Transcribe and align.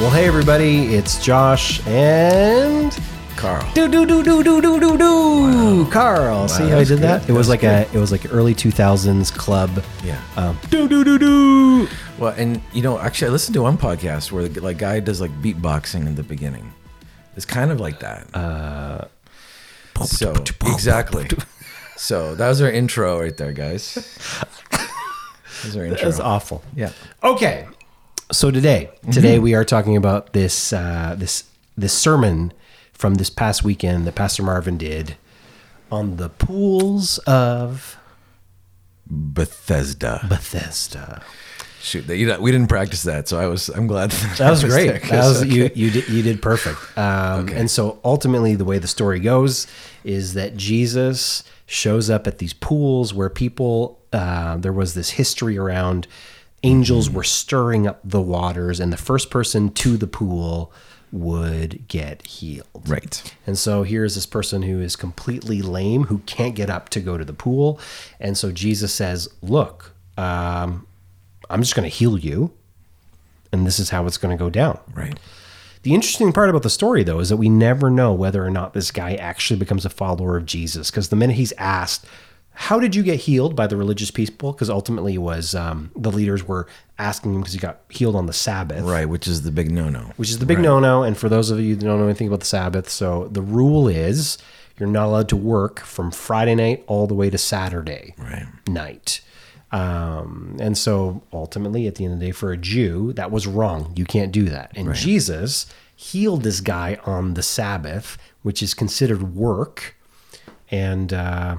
Well, 0.00 0.08
hey 0.08 0.26
everybody, 0.26 0.94
it's 0.94 1.22
Josh 1.22 1.86
and 1.86 2.98
Carl. 3.36 3.70
Do 3.74 3.86
do 3.86 4.06
do 4.06 4.22
do 4.22 4.42
do 4.42 4.62
do 4.62 4.80
do 4.80 4.96
do. 4.96 5.04
Wow. 5.04 5.88
Carl, 5.90 6.40
wow, 6.40 6.46
see 6.46 6.70
how 6.70 6.78
I 6.78 6.84
did 6.84 7.00
that? 7.00 7.28
It 7.28 7.32
was 7.32 7.50
like 7.50 7.60
good. 7.60 7.86
a 7.86 7.94
it 7.94 8.00
was 8.00 8.10
like 8.10 8.32
early 8.32 8.54
2000s 8.54 9.30
club. 9.36 9.84
Yeah. 10.02 10.18
Um, 10.36 10.58
do 10.70 10.88
do 10.88 11.04
do 11.04 11.18
do. 11.18 11.86
Well, 12.18 12.32
and 12.38 12.62
you 12.72 12.80
know, 12.80 12.98
actually, 12.98 13.28
I 13.28 13.32
listened 13.32 13.52
to 13.56 13.60
one 13.60 13.76
podcast 13.76 14.32
where 14.32 14.48
the 14.48 14.62
like 14.62 14.78
guy 14.78 15.00
does 15.00 15.20
like 15.20 15.32
beatboxing 15.42 16.06
in 16.06 16.14
the 16.14 16.22
beginning. 16.22 16.72
It's 17.36 17.44
kind 17.44 17.70
of 17.70 17.78
like 17.78 18.00
that. 18.00 18.34
Uh, 18.34 19.04
so 20.02 20.32
exactly. 20.62 21.28
so 21.96 22.34
that 22.36 22.48
was 22.48 22.62
our 22.62 22.70
intro 22.70 23.20
right 23.20 23.36
there, 23.36 23.52
guys. 23.52 23.98
That 25.60 25.66
was 25.66 25.76
our 25.76 25.84
intro. 25.84 25.98
That 25.98 26.06
was 26.06 26.20
awful. 26.20 26.62
Yeah. 26.74 26.90
Okay 27.22 27.66
so 28.32 28.50
today 28.50 28.90
today 29.12 29.38
we 29.38 29.54
are 29.54 29.64
talking 29.64 29.96
about 29.96 30.32
this 30.32 30.72
uh, 30.72 31.14
this 31.18 31.44
this 31.76 31.92
sermon 31.92 32.52
from 32.92 33.14
this 33.14 33.30
past 33.30 33.64
weekend 33.64 34.06
that 34.06 34.14
Pastor 34.14 34.42
Marvin 34.42 34.76
did 34.78 35.16
on 35.90 36.16
the 36.16 36.28
pools 36.28 37.18
of 37.20 37.96
Bethesda. 39.10 40.24
Bethesda. 40.28 41.22
Shoot, 41.82 42.06
know, 42.26 42.38
we 42.38 42.52
didn't 42.52 42.68
practice 42.68 43.04
that, 43.04 43.26
so 43.26 43.40
I 43.40 43.46
was. 43.46 43.70
I'm 43.70 43.86
glad 43.86 44.10
that, 44.10 44.38
That 44.38 44.50
was 44.50 44.64
great. 44.64 44.86
there, 44.86 44.98
That 44.98 45.28
was 45.28 45.44
you. 45.46 45.70
You 45.74 45.90
did. 45.90 46.08
You 46.10 46.22
did 46.22 46.42
perfect. 46.42 46.78
Um, 46.98 47.44
Okay. 47.44 47.56
And 47.56 47.70
so 47.70 47.98
ultimately, 48.04 48.54
the 48.54 48.66
way 48.66 48.78
the 48.78 48.86
story 48.86 49.18
goes 49.18 49.66
is 50.04 50.34
that 50.34 50.58
Jesus 50.58 51.42
shows 51.64 52.10
up 52.10 52.26
at 52.26 52.38
these 52.38 52.52
pools 52.52 53.14
where 53.14 53.30
people. 53.30 53.98
Uh, 54.12 54.56
there 54.56 54.72
was 54.72 54.94
this 54.94 55.10
history 55.10 55.56
around 55.56 56.06
angels 56.62 57.08
Mm-hmm. 57.08 57.16
were 57.16 57.24
stirring 57.24 57.86
up 57.86 58.00
the 58.04 58.20
waters, 58.20 58.80
and 58.80 58.92
the 58.92 58.96
first 58.96 59.30
person 59.30 59.70
to 59.72 59.96
the 59.96 60.06
pool 60.06 60.72
would 61.12 61.88
get 61.88 62.24
healed. 62.26 62.66
Right. 62.86 63.34
And 63.46 63.58
so 63.58 63.82
here's 63.82 64.14
this 64.14 64.26
person 64.26 64.62
who 64.62 64.80
is 64.80 64.94
completely 64.96 65.60
lame, 65.62 66.04
who 66.04 66.18
can't 66.18 66.54
get 66.54 66.70
up 66.70 66.88
to 66.90 67.00
go 67.00 67.18
to 67.18 67.24
the 67.24 67.32
pool. 67.32 67.80
And 68.20 68.38
so 68.38 68.52
Jesus 68.52 68.94
says, 68.94 69.28
Look, 69.42 69.92
um, 70.16 70.86
I'm 71.48 71.62
just 71.62 71.74
going 71.74 71.88
to 71.88 71.94
heal 71.94 72.16
you. 72.16 72.52
And 73.52 73.66
this 73.66 73.80
is 73.80 73.90
how 73.90 74.06
it's 74.06 74.18
going 74.18 74.36
to 74.36 74.42
go 74.42 74.50
down. 74.50 74.78
Right. 74.94 75.18
The 75.82 75.94
interesting 75.94 76.32
part 76.32 76.50
about 76.50 76.62
the 76.62 76.70
story, 76.70 77.02
though, 77.02 77.18
is 77.18 77.30
that 77.30 77.38
we 77.38 77.48
never 77.48 77.90
know 77.90 78.12
whether 78.12 78.44
or 78.44 78.50
not 78.50 78.74
this 78.74 78.90
guy 78.90 79.14
actually 79.14 79.58
becomes 79.58 79.84
a 79.84 79.90
follower 79.90 80.36
of 80.36 80.46
Jesus. 80.46 80.90
Because 80.90 81.08
the 81.08 81.16
minute 81.16 81.36
he's 81.36 81.52
asked, 81.58 82.06
How 82.64 82.78
did 82.78 82.94
you 82.94 83.02
get 83.02 83.20
healed 83.20 83.56
by 83.56 83.66
the 83.66 83.76
religious 83.76 84.10
people? 84.10 84.52
Because 84.52 84.68
ultimately, 84.68 85.14
it 85.14 85.18
was 85.22 85.54
um, 85.54 85.90
the 85.96 86.10
leaders 86.12 86.46
were 86.46 86.66
asking 86.98 87.32
him 87.34 87.40
because 87.40 87.54
he 87.54 87.58
got 87.58 87.80
healed 87.88 88.14
on 88.14 88.26
the 88.26 88.34
Sabbath 88.34 88.84
Right. 88.84 89.06
Which 89.08 89.26
is 89.26 89.42
the 89.42 89.50
big 89.50 89.70
no-no. 89.70 90.12
which 90.16 90.28
is 90.28 90.38
the 90.40 90.46
big 90.46 90.58
no-no. 90.60 91.02
And 91.02 91.16
for 91.16 91.30
those 91.30 91.50
of 91.50 91.58
you 91.58 91.74
that 91.74 91.82
don't 91.84 91.98
know 91.98 92.04
anything 92.04 92.28
about 92.28 92.40
the 92.40 92.46
Sabbath, 92.46 92.90
so 92.90 93.28
the 93.32 93.40
rule 93.40 93.88
is 93.88 94.36
you're 94.78 94.88
not 94.90 95.06
allowed 95.06 95.28
to 95.30 95.36
work 95.36 95.80
from 95.80 96.10
Friday 96.10 96.54
night 96.54 96.84
all 96.86 97.06
the 97.06 97.14
way 97.14 97.30
to 97.30 97.38
Saturday 97.38 98.14
Right. 98.18 98.46
night. 98.68 99.22
Um, 99.72 100.56
and 100.60 100.76
so 100.76 101.22
ultimately, 101.32 101.86
at 101.86 101.94
the 101.94 102.04
end 102.04 102.12
of 102.14 102.20
the 102.20 102.26
day, 102.26 102.32
for 102.32 102.52
a 102.52 102.56
Jew, 102.58 103.14
that 103.14 103.30
was 103.30 103.46
wrong. 103.46 103.92
You 103.96 104.04
can't 104.04 104.32
do 104.32 104.44
that. 104.50 104.72
And 104.76 104.94
Jesus 104.94 105.64
healed 105.96 106.42
this 106.42 106.60
guy 106.60 106.98
on 107.06 107.34
the 107.34 107.42
Sabbath, 107.42 108.18
which 108.42 108.62
is 108.62 108.74
considered 108.74 109.34
work. 109.34 109.96
And, 110.70 111.12
uh, 111.14 111.56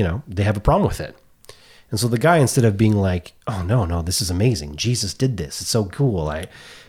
you 0.00 0.06
know, 0.06 0.22
they 0.26 0.44
have 0.44 0.56
a 0.56 0.60
problem 0.60 0.88
with 0.88 0.98
it. 0.98 1.14
And 1.90 2.00
so 2.00 2.08
the 2.08 2.16
guy, 2.16 2.38
instead 2.38 2.64
of 2.64 2.78
being 2.78 2.94
like, 2.94 3.34
"Oh 3.46 3.62
no, 3.62 3.84
no, 3.84 4.00
this 4.00 4.22
is 4.22 4.30
amazing. 4.30 4.76
Jesus 4.76 5.12
did 5.12 5.36
this. 5.36 5.60
It's 5.60 5.68
so 5.68 5.84
cool," 5.84 6.26
I, 6.30 6.46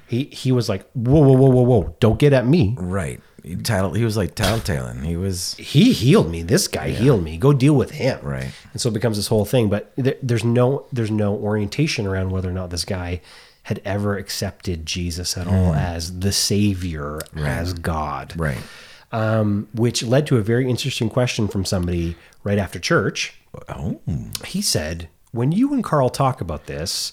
he 0.08 0.26
he 0.32 0.54
was 0.54 0.70
like, 0.70 0.90
"Whoa, 0.94 1.20
whoa, 1.20 1.34
whoa, 1.34 1.50
whoa, 1.50 1.64
whoa! 1.64 1.96
Don't 2.00 2.18
get 2.18 2.32
at 2.32 2.46
me. 2.46 2.74
Right. 2.78 3.20
He, 3.44 3.58
tattle, 3.58 3.92
he 3.92 4.06
was 4.06 4.16
like 4.16 4.36
tattletaling. 4.36 5.04
He 5.04 5.18
was. 5.18 5.56
He 5.56 5.92
healed 5.92 6.32
me. 6.32 6.42
This 6.42 6.70
guy 6.70 6.92
healed 6.92 7.22
me. 7.22 7.38
Go 7.38 7.52
deal 7.52 7.74
with 7.74 7.92
him." 7.92 8.18
Right. 8.24 8.54
And 8.72 8.80
so 8.80 8.88
it 8.88 8.94
becomes 8.94 9.18
this 9.18 9.28
whole 9.28 9.44
thing. 9.44 9.68
But 9.68 9.92
there, 9.98 10.16
there's 10.24 10.46
no 10.46 10.86
there's 10.94 11.12
no 11.12 11.36
orientation 11.36 12.08
around 12.08 12.30
whether 12.30 12.50
or 12.50 12.54
not 12.54 12.70
this 12.70 12.86
guy 12.86 13.20
had 13.64 13.82
ever 13.84 14.16
accepted 14.16 14.86
Jesus 14.86 15.38
at 15.38 15.48
all 15.48 15.74
mm. 15.74 15.78
as 15.78 16.20
the 16.22 16.32
Savior, 16.32 17.20
as 17.36 17.74
God. 17.74 18.40
Right. 18.40 18.64
Um, 19.12 19.68
which 19.74 20.04
led 20.04 20.26
to 20.28 20.38
a 20.38 20.42
very 20.42 20.70
interesting 20.70 21.10
question 21.10 21.50
from 21.50 21.66
somebody 21.66 22.16
right 22.46 22.58
after 22.58 22.80
church. 22.80 23.34
Oh. 23.68 24.00
he 24.46 24.62
said, 24.62 25.10
when 25.32 25.52
you 25.52 25.74
and 25.74 25.84
Carl 25.84 26.10
talk 26.10 26.40
about 26.40 26.68
this, 26.68 27.12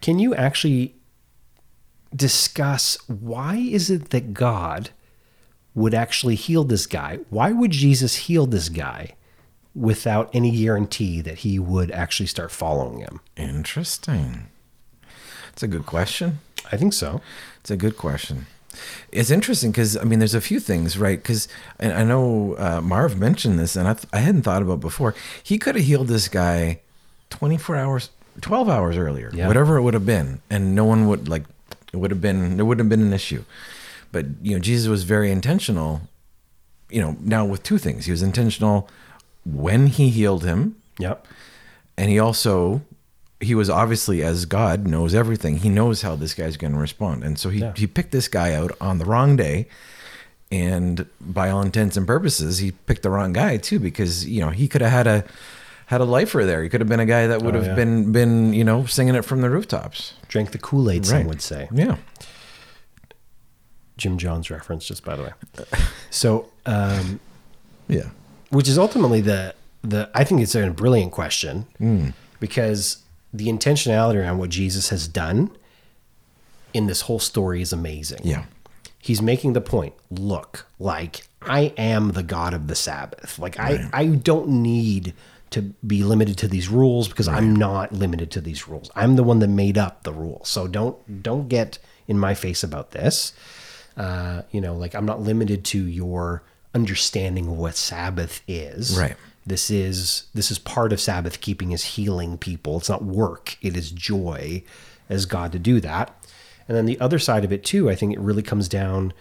can 0.00 0.18
you 0.18 0.34
actually 0.34 0.96
discuss 2.14 2.96
why 3.06 3.56
is 3.56 3.90
it 3.90 4.10
that 4.10 4.34
God 4.34 4.90
would 5.74 5.94
actually 5.94 6.34
heal 6.34 6.64
this 6.64 6.86
guy? 6.86 7.20
Why 7.30 7.52
would 7.52 7.70
Jesus 7.70 8.16
heal 8.16 8.46
this 8.46 8.68
guy 8.68 9.14
without 9.74 10.30
any 10.32 10.50
guarantee 10.50 11.20
that 11.20 11.38
he 11.38 11.58
would 11.58 11.90
actually 11.90 12.26
start 12.26 12.50
following 12.50 13.00
him? 13.00 13.20
Interesting. 13.36 14.48
It's 15.52 15.62
a 15.62 15.68
good 15.68 15.86
question. 15.86 16.40
I 16.70 16.76
think 16.76 16.92
so. 16.92 17.20
It's 17.60 17.70
a 17.70 17.76
good 17.76 17.96
question. 17.96 18.46
It's 19.10 19.30
interesting 19.30 19.70
because 19.72 19.96
I 19.96 20.04
mean, 20.04 20.18
there's 20.18 20.34
a 20.34 20.40
few 20.40 20.60
things, 20.60 20.98
right? 20.98 21.18
Because 21.20 21.48
I 21.80 22.04
know 22.04 22.54
uh, 22.58 22.80
Marv 22.80 23.16
mentioned 23.18 23.58
this, 23.58 23.76
and 23.76 23.88
I, 23.88 23.94
th- 23.94 24.06
I 24.12 24.18
hadn't 24.18 24.42
thought 24.42 24.62
about 24.62 24.80
before. 24.80 25.14
He 25.42 25.58
could 25.58 25.74
have 25.76 25.84
healed 25.84 26.08
this 26.08 26.28
guy 26.28 26.80
24 27.30 27.76
hours, 27.76 28.10
12 28.40 28.68
hours 28.68 28.96
earlier, 28.96 29.30
Yeah. 29.34 29.46
whatever 29.48 29.76
it 29.78 29.82
would 29.82 29.94
have 29.94 30.06
been, 30.06 30.40
and 30.50 30.74
no 30.74 30.84
one 30.84 31.06
would 31.08 31.28
like. 31.28 31.44
It 31.92 31.96
would 31.96 32.10
have 32.10 32.20
been 32.20 32.56
there 32.56 32.66
wouldn't 32.66 32.84
have 32.84 32.90
been 32.98 33.06
an 33.06 33.12
issue, 33.14 33.44
but 34.12 34.26
you 34.42 34.52
know, 34.54 34.58
Jesus 34.60 34.88
was 34.88 35.04
very 35.04 35.30
intentional. 35.30 36.02
You 36.90 37.00
know, 37.00 37.16
now 37.20 37.44
with 37.46 37.62
two 37.62 37.78
things, 37.78 38.04
he 38.04 38.10
was 38.10 38.22
intentional 38.22 38.88
when 39.46 39.86
he 39.88 40.10
healed 40.10 40.44
him, 40.44 40.76
Yep. 40.98 41.26
and 41.96 42.10
he 42.10 42.18
also 42.18 42.82
he 43.40 43.54
was 43.54 43.70
obviously 43.70 44.22
as 44.22 44.44
god 44.46 44.86
knows 44.86 45.14
everything 45.14 45.58
he 45.58 45.68
knows 45.68 46.02
how 46.02 46.16
this 46.16 46.34
guy's 46.34 46.56
going 46.56 46.72
to 46.72 46.78
respond 46.78 47.22
and 47.22 47.38
so 47.38 47.48
he, 47.50 47.60
Yeah. 47.60 47.72
he 47.76 47.86
picked 47.86 48.10
this 48.12 48.28
guy 48.28 48.52
out 48.54 48.72
on 48.80 48.98
the 48.98 49.04
wrong 49.04 49.36
day 49.36 49.68
and 50.50 51.06
by 51.20 51.50
all 51.50 51.62
intents 51.62 51.96
and 51.96 52.06
purposes 52.06 52.58
he 52.58 52.72
picked 52.72 53.02
the 53.02 53.10
wrong 53.10 53.32
guy 53.32 53.56
too 53.58 53.78
because 53.78 54.26
you 54.26 54.40
know 54.40 54.50
he 54.50 54.66
could 54.66 54.80
have 54.80 54.90
had 54.90 55.06
a 55.06 55.24
had 55.86 56.00
a 56.00 56.04
lifer 56.04 56.44
there 56.44 56.62
he 56.62 56.68
could 56.68 56.80
have 56.80 56.88
been 56.88 57.00
a 57.00 57.06
guy 57.06 57.26
that 57.28 57.42
would 57.42 57.54
Oh, 57.54 57.58
have 57.58 57.66
yeah. 57.68 57.74
been 57.74 58.12
been 58.12 58.52
you 58.54 58.64
know 58.64 58.86
singing 58.86 59.14
it 59.14 59.24
from 59.24 59.40
the 59.40 59.50
rooftops 59.50 60.14
Drank 60.28 60.50
the 60.50 60.58
Kool 60.58 60.90
Aid, 60.90 61.06
some 61.06 61.26
would 61.26 61.40
say. 61.42 61.68
yeah 61.72 61.96
Jim 63.96 64.16
Jones 64.16 64.48
reference, 64.50 64.86
just 64.86 65.04
by 65.04 65.16
the 65.16 65.22
way. 65.24 65.32
So, 66.10 66.48
um, 66.66 67.20
yeah 67.88 68.10
which 68.50 68.68
is 68.68 68.78
ultimately 68.78 69.20
the 69.20 69.54
the 69.82 70.08
I 70.14 70.24
think 70.24 70.40
it's 70.40 70.54
a 70.54 70.70
brilliant 70.70 71.12
question 71.12 71.66
Hmm. 71.78 72.08
because 72.40 72.98
the 73.32 73.46
intentionality 73.48 74.16
around 74.16 74.38
what 74.38 74.50
Jesus 74.50 74.88
has 74.90 75.06
done 75.08 75.50
in 76.72 76.86
this 76.86 77.02
whole 77.02 77.18
story 77.18 77.60
is 77.62 77.72
amazing. 77.72 78.20
yeah 78.22 78.44
He's 79.00 79.22
making 79.22 79.52
the 79.52 79.60
point, 79.60 79.94
look, 80.10 80.66
like 80.78 81.26
I 81.40 81.72
am 81.78 82.12
the 82.12 82.22
God 82.24 82.52
of 82.52 82.66
the 82.66 82.74
Sabbath. 82.74 83.38
Like 83.38 83.58
I 83.58 83.88
I 83.92 84.06
don't 84.06 84.48
need 84.48 85.14
to 85.50 85.62
be 85.86 86.02
limited 86.02 86.36
to 86.38 86.48
these 86.48 86.68
rules 86.68 87.08
because 87.08 87.28
I'm 87.28 87.54
not 87.54 87.92
limited 87.92 88.30
to 88.32 88.40
these 88.40 88.68
rules. 88.68 88.90
I'm 88.94 89.16
the 89.16 89.22
one 89.22 89.38
that 89.38 89.48
made 89.48 89.78
up 89.78 90.02
the 90.02 90.12
rules. 90.12 90.48
So 90.48 90.66
don't 90.66 91.22
don't 91.22 91.48
get 91.48 91.78
in 92.06 92.18
my 92.18 92.34
face 92.34 92.62
about 92.62 92.90
this. 92.90 93.32
Uh, 93.96 94.42
you 94.50 94.60
know, 94.60 94.74
like 94.74 94.94
I'm 94.94 95.06
not 95.06 95.20
limited 95.22 95.64
to 95.66 95.78
your 95.78 96.42
understanding 96.74 97.46
of 97.46 97.56
what 97.56 97.76
Sabbath 97.76 98.42
is. 98.46 98.98
Right. 98.98 99.16
This 99.48 99.70
is 99.70 100.24
this 100.34 100.50
is 100.50 100.58
part 100.58 100.92
of 100.92 101.00
Sabbath 101.00 101.40
keeping 101.40 101.72
is 101.72 101.84
healing 101.84 102.38
people. 102.38 102.78
It's 102.78 102.88
not 102.88 103.04
work. 103.04 103.56
It 103.62 103.76
is 103.76 103.90
joy 103.90 104.62
as 105.08 105.26
God 105.26 105.52
to 105.52 105.58
do 105.58 105.80
that. 105.80 106.14
And 106.66 106.76
then 106.76 106.86
the 106.86 107.00
other 107.00 107.18
side 107.18 107.44
of 107.44 107.52
it 107.52 107.64
too, 107.64 107.88
I 107.88 107.94
think 107.94 108.12
it 108.12 108.20
really 108.20 108.42
comes 108.42 108.68
down 108.68 109.12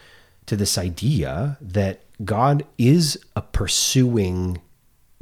to 0.48 0.56
this 0.56 0.78
idea 0.78 1.58
that 1.62 2.02
God 2.24 2.66
is 2.78 3.18
a 3.36 3.42
pursuing 3.42 4.62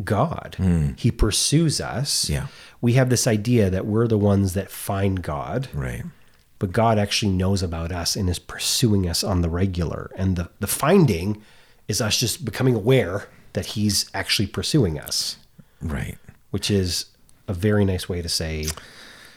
God. 0.04 0.56
Hmm. 0.57 0.94
He 0.98 1.12
pursues 1.12 1.80
us. 1.80 2.30
Yeah. 2.30 2.48
We 2.81 2.94
have 2.94 3.10
this 3.10 3.28
idea 3.28 3.69
that 3.69 3.86
we're 3.86 4.08
the 4.08 4.18
ones 4.18 4.54
that 4.54 4.69
find 4.72 5.22
God 5.22 5.68
right 5.74 6.04
but 6.60 6.72
God 6.72 6.98
actually 6.98 7.31
knows 7.31 7.62
about 7.62 7.92
us 7.92 8.16
and 8.16 8.30
is 8.30 8.40
pursuing 8.40 9.10
us 9.10 9.24
on 9.24 9.42
the 9.42 9.50
regular. 9.50 10.12
And 10.16 10.36
the, 10.36 10.50
the 10.60 10.68
finding 10.68 11.42
is 11.88 12.01
us 12.01 12.19
just 12.19 12.46
becoming 12.46 12.75
aware 12.75 13.28
that 13.56 13.66
He's 13.75 14.10
actually 14.13 14.48
pursuing 14.48 15.00
us, 15.00 15.38
right 15.81 16.18
which 16.52 16.72
is 16.72 17.06
a 17.50 17.54
very 17.54 17.84
nice 17.84 18.07
way 18.07 18.22
to 18.22 18.30
say 18.30 18.66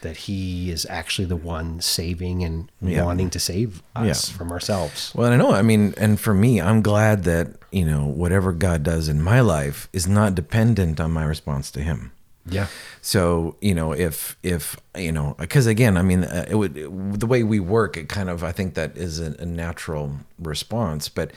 that 0.01 0.15
He 0.27 0.71
is 0.71 0.87
actually 0.89 1.25
the 1.25 1.35
one 1.35 1.81
saving 1.81 2.43
and 2.43 2.71
Yeah. 2.81 3.03
wanting 3.03 3.29
to 3.31 3.39
save 3.39 3.83
us 3.95 4.29
Yeah. 4.31 4.37
from 4.37 4.49
ourselves. 4.51 5.11
Well, 5.13 5.29
I 5.29 5.35
know. 5.35 5.51
I 5.51 5.61
mean, 5.61 5.93
and 5.97 6.17
for 6.17 6.33
me, 6.33 6.61
I'm 6.61 6.81
glad 6.81 7.25
that, 7.25 7.47
you 7.71 7.83
know, 7.83 8.05
whatever 8.05 8.53
God 8.53 8.83
does 8.83 9.09
in 9.09 9.21
my 9.21 9.41
life 9.41 9.89
is 9.91 10.07
not 10.07 10.33
dependent 10.33 11.01
on 11.01 11.11
my 11.11 11.25
response 11.25 11.69
to 11.71 11.81
Him. 11.81 12.13
Yeah. 12.49 12.67
So 13.01 13.57
you 13.61 13.75
know, 13.75 13.91
if 13.91 14.37
if 14.41 14.77
you 14.95 15.11
know, 15.11 15.35
because 15.37 15.67
again, 15.67 15.97
I 15.97 16.01
mean, 16.03 16.23
uh, 16.23 16.45
it 16.49 16.55
would 16.55 16.73
the 17.19 17.27
way 17.27 17.43
we 17.43 17.59
work, 17.59 17.97
it 17.97 18.07
kind 18.07 18.29
of 18.29 18.43
I 18.43 18.53
think 18.53 18.73
that 18.75 18.95
is 18.97 19.19
a, 19.19 19.35
a 19.39 19.45
natural 19.45 20.05
response. 20.41 21.09
But 21.09 21.31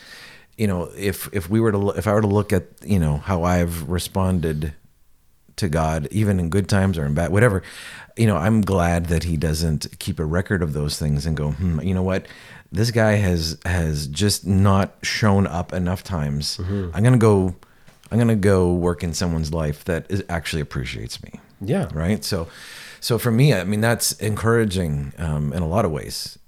you 0.63 0.69
know, 0.71 0.81
if 0.97 1.29
if 1.33 1.45
we 1.53 1.59
were 1.61 1.73
to 1.73 1.91
if 2.01 2.07
I 2.07 2.13
were 2.17 2.21
to 2.29 2.35
look 2.39 2.53
at 2.59 2.65
you 2.95 2.99
know 3.05 3.17
how 3.29 3.39
I've 3.55 3.77
responded 3.89 4.73
to 5.57 5.69
God, 5.69 6.09
even 6.11 6.41
in 6.41 6.49
good 6.57 6.69
times 6.69 6.97
or 6.99 7.05
in 7.05 7.15
bad, 7.15 7.31
whatever, 7.31 7.63
you 8.17 8.27
know, 8.27 8.37
I'm 8.47 8.61
glad 8.63 9.07
that 9.07 9.25
He 9.25 9.37
doesn't 9.37 9.99
keep 9.99 10.19
a 10.19 10.25
record 10.25 10.63
of 10.63 10.73
those 10.73 10.99
things 10.99 11.27
and 11.27 11.37
go, 11.37 11.51
hmm, 11.53 11.81
you 11.89 11.95
know 11.95 12.03
what, 12.03 12.27
this 12.71 12.91
guy 12.91 13.13
has 13.29 13.59
has 13.67 14.07
just 14.07 14.47
not 14.47 14.89
shown 15.03 15.47
up 15.47 15.73
enough 15.73 16.03
times. 16.03 16.59
I'm 16.95 17.03
gonna 17.07 17.19
go. 17.31 17.55
I'm 18.11 18.19
gonna 18.19 18.37
go 18.37 18.73
work 18.75 19.03
in 19.03 19.15
someone's 19.15 19.53
life 19.55 19.85
that 19.85 20.05
is 20.11 20.23
actually 20.29 20.61
appreciates 20.63 21.23
me 21.23 21.33
Yeah. 21.63 21.89
right 21.95 22.23
so 22.23 22.47
so 23.01 23.17
for 23.19 23.31
me 23.31 23.55
i 23.55 23.65
mean 23.65 23.81
that's 23.81 24.13
encouraging 24.21 25.13
um, 25.19 25.53
in 25.57 25.63
a 25.63 25.67
lot 25.67 25.87
of 25.87 25.93
ways 25.93 26.39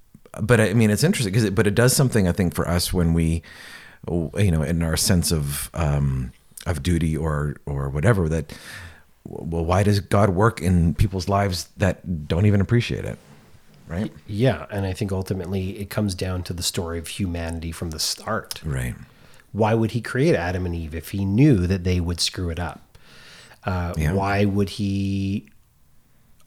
but 0.42 0.60
i 0.60 0.74
mean 0.74 0.90
it's 0.90 1.02
interesting 1.04 1.32
because 1.32 1.44
it, 1.48 1.54
but 1.54 1.66
it 1.66 1.74
does 1.74 1.96
something 1.96 2.28
i 2.28 2.32
think 2.32 2.54
for 2.54 2.68
us 2.68 2.92
when 2.92 3.14
we 3.14 3.42
you 4.08 4.50
know 4.50 4.62
in 4.62 4.82
our 4.82 4.96
sense 4.96 5.32
of 5.32 5.70
um, 5.74 6.32
of 6.66 6.82
duty 6.82 7.16
or 7.16 7.56
or 7.66 7.88
whatever 7.88 8.28
that 8.28 8.52
well 9.24 9.64
why 9.64 9.82
does 9.82 10.00
god 10.00 10.30
work 10.30 10.60
in 10.60 10.94
people's 10.94 11.28
lives 11.28 11.68
that 11.76 12.26
don't 12.28 12.46
even 12.46 12.60
appreciate 12.60 13.04
it 13.04 13.18
right 13.88 14.12
Yeah. 14.26 14.64
And 14.70 14.86
I 14.86 14.92
think 14.94 15.12
ultimately 15.12 15.78
it 15.78 15.90
comes 15.90 16.14
down 16.14 16.42
to 16.44 16.52
the 16.54 16.62
story 16.62 16.98
of 16.98 17.08
humanity 17.08 17.70
from 17.72 17.90
the 17.90 17.98
start. 17.98 18.62
right 18.64 18.94
Why 19.52 19.74
would 19.74 19.90
he 19.92 20.00
create 20.00 20.34
Adam 20.34 20.64
and 20.66 20.74
Eve 20.74 20.94
if 20.94 21.10
he 21.10 21.24
knew 21.24 21.66
that 21.66 21.84
they 21.84 22.00
would 22.00 22.18
screw 22.20 22.48
it 22.50 22.58
up? 22.58 22.80
Uh, 23.64 23.92
Yeah. 23.96 24.12
Why 24.14 24.44
would 24.46 24.70
he 24.80 25.48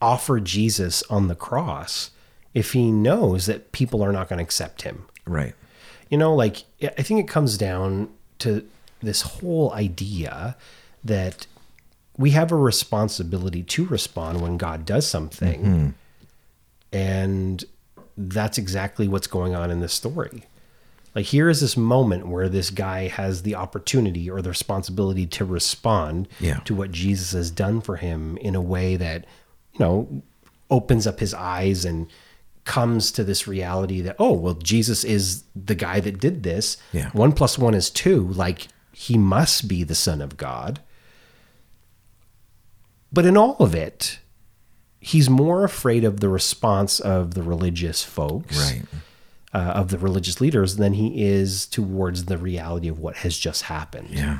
offer 0.01 0.39
Jesus 0.39 1.03
on 1.09 1.27
the 1.27 1.35
cross 1.35 2.11
if 2.53 2.73
he 2.73 2.91
knows 2.91 3.45
that 3.45 3.71
people 3.71 4.03
are 4.03 4.11
not 4.11 4.29
going 4.29 4.37
to 4.37 4.43
accept 4.43 4.81
him? 4.83 5.05
right 5.25 5.53
You 6.09 6.17
know, 6.17 6.33
like 6.35 6.63
I 6.81 7.01
think 7.01 7.19
it 7.19 7.27
comes 7.27 7.57
down 7.57 8.09
to 8.39 8.65
this 9.01 9.21
whole 9.21 9.73
idea 9.73 10.55
that 11.03 11.45
we 12.17 12.31
have 12.31 12.51
a 12.51 12.55
responsibility 12.55 13.61
to 13.63 13.85
respond 13.85 14.41
when 14.41 14.57
God 14.57 14.85
does 14.85 15.05
something. 15.07 15.61
Mm-hmm. 15.61 15.89
And 16.91 17.63
that's 18.17 18.57
exactly 18.57 19.07
what's 19.07 19.27
going 19.27 19.53
on 19.55 19.69
in 19.69 19.79
this 19.81 19.93
story. 19.93 20.43
Like 21.13 21.25
here 21.25 21.49
is 21.49 21.61
this 21.61 21.75
moment 21.77 22.27
where 22.27 22.47
this 22.49 22.69
guy 22.69 23.07
has 23.07 23.41
the 23.43 23.55
opportunity 23.55 24.29
or 24.29 24.41
the 24.41 24.49
responsibility 24.49 25.25
to 25.27 25.45
respond 25.45 26.27
Yeah. 26.39 26.59
to 26.65 26.75
what 26.75 26.91
Jesus 26.91 27.31
has 27.31 27.51
done 27.51 27.81
for 27.81 27.95
him 27.97 28.37
in 28.37 28.55
a 28.55 28.61
way 28.61 28.95
that, 28.95 29.25
you 29.73 29.79
know, 29.79 30.23
opens 30.69 31.07
up 31.07 31.19
his 31.19 31.33
eyes 31.33 31.85
and 31.85 32.07
comes 32.67 33.11
to 33.13 33.23
this 33.23 33.47
reality 33.47 34.01
that, 34.01 34.15
oh, 34.19 34.33
well, 34.33 34.53
Jesus 34.53 35.03
is 35.03 35.43
the 35.55 35.73
guy 35.73 35.99
that 36.01 36.19
did 36.19 36.43
this. 36.43 36.77
Yeah. 36.93 37.09
One 37.13 37.31
plus 37.31 37.57
one 37.57 37.73
is 37.73 37.89
two. 37.89 38.27
Like 38.27 38.67
he 38.91 39.17
must 39.17 39.67
be 39.67 39.83
the 39.83 39.95
son 39.95 40.21
of 40.21 40.37
God. 40.37 40.81
But 43.11 43.25
in 43.25 43.35
all 43.37 43.55
of 43.59 43.73
it, 43.73 44.19
he's 44.99 45.29
more 45.29 45.63
afraid 45.63 46.03
of 46.03 46.19
the 46.19 46.29
response 46.29 46.99
of 46.99 47.33
the 47.33 47.41
religious 47.41 48.03
folks 48.03 48.57
right 48.59 48.83
uh, 49.53 49.71
of 49.71 49.89
the 49.89 49.97
religious 49.97 50.41
leaders 50.41 50.75
than 50.75 50.93
he 50.93 51.23
is 51.23 51.65
towards 51.65 52.25
the 52.25 52.37
reality 52.37 52.87
of 52.87 52.99
what 52.99 53.17
has 53.17 53.37
just 53.37 53.63
happened. 53.63 54.09
yeah 54.11 54.39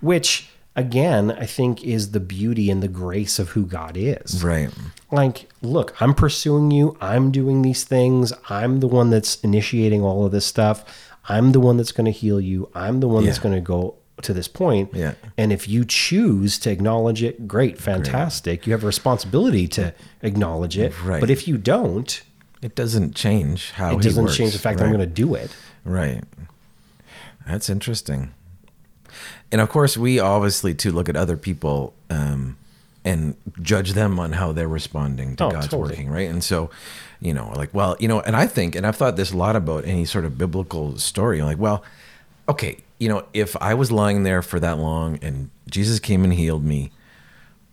Which, 0.00 0.50
again, 0.76 1.32
I 1.32 1.46
think 1.46 1.82
is 1.82 2.12
the 2.12 2.20
beauty 2.20 2.70
and 2.70 2.82
the 2.82 2.88
grace 2.88 3.38
of 3.38 3.50
who 3.50 3.66
God 3.66 3.96
is. 3.96 4.44
right 4.44 4.70
Like, 5.10 5.48
look, 5.62 6.00
I'm 6.00 6.14
pursuing 6.14 6.70
you. 6.70 6.96
I'm 7.00 7.32
doing 7.32 7.62
these 7.62 7.82
things. 7.82 8.32
I'm 8.48 8.80
the 8.80 8.86
one 8.86 9.10
that's 9.10 9.36
initiating 9.36 10.02
all 10.02 10.24
of 10.24 10.32
this 10.32 10.46
stuff. 10.46 10.84
I'm 11.28 11.52
the 11.52 11.60
one 11.60 11.76
that's 11.76 11.92
going 11.92 12.04
to 12.04 12.12
heal 12.12 12.40
you. 12.40 12.70
I'm 12.74 13.00
the 13.00 13.08
one 13.08 13.24
that's 13.24 13.40
going 13.40 13.54
to 13.54 13.60
go 13.60 13.96
to 14.22 14.32
this 14.32 14.48
point. 14.48 14.90
Yeah. 14.94 15.14
And 15.36 15.52
if 15.52 15.68
you 15.68 15.84
choose 15.84 16.58
to 16.60 16.70
acknowledge 16.70 17.22
it, 17.22 17.48
great, 17.48 17.78
fantastic. 17.78 18.66
You 18.66 18.72
have 18.72 18.84
a 18.84 18.86
responsibility 18.86 19.66
to 19.68 19.92
acknowledge 20.22 20.78
it. 20.78 20.92
Right. 21.02 21.20
But 21.20 21.30
if 21.30 21.48
you 21.48 21.58
don't, 21.58 22.22
it 22.62 22.74
doesn't 22.74 23.14
change 23.14 23.72
how 23.72 23.96
it 23.96 24.02
doesn't 24.02 24.24
works, 24.24 24.36
change 24.36 24.52
the 24.52 24.58
fact 24.58 24.78
that 24.78 24.84
I'm 24.84 24.92
going 24.92 25.00
to 25.00 25.06
do 25.06 25.34
it. 25.34 25.54
Right. 25.84 26.22
That's 27.46 27.68
interesting. 27.68 28.34
And 29.52 29.60
of 29.60 29.68
course, 29.68 29.96
we 29.96 30.18
obviously 30.18 30.74
too 30.74 30.92
look 30.92 31.08
at 31.08 31.16
other 31.16 31.36
people 31.36 31.94
um, 32.10 32.56
and 33.04 33.36
judge 33.62 33.92
them 33.92 34.18
on 34.18 34.32
how 34.32 34.52
they're 34.52 34.68
responding 34.68 35.36
to 35.36 35.44
Oh, 35.44 35.50
God's 35.50 35.68
totally. 35.68 35.90
working, 35.90 36.08
right? 36.10 36.28
And 36.28 36.42
so, 36.42 36.70
you 37.20 37.32
know, 37.32 37.52
like, 37.54 37.72
well, 37.72 37.96
you 38.00 38.08
know, 38.08 38.20
and 38.20 38.34
I 38.36 38.46
think, 38.46 38.74
and 38.74 38.86
I've 38.86 38.96
thought 38.96 39.16
this 39.16 39.32
a 39.32 39.36
lot 39.36 39.54
about 39.56 39.84
any 39.84 40.04
sort 40.04 40.24
of 40.24 40.36
biblical 40.36 40.98
story. 40.98 41.40
Like, 41.42 41.58
well, 41.58 41.84
okay, 42.48 42.78
you 42.98 43.08
know, 43.08 43.24
if 43.32 43.56
I 43.60 43.74
was 43.74 43.92
lying 43.92 44.22
there 44.24 44.42
for 44.42 44.58
that 44.60 44.78
long 44.78 45.18
and 45.22 45.50
Jesus 45.70 46.00
came 46.00 46.24
and 46.24 46.32
healed 46.34 46.64
me, 46.64 46.90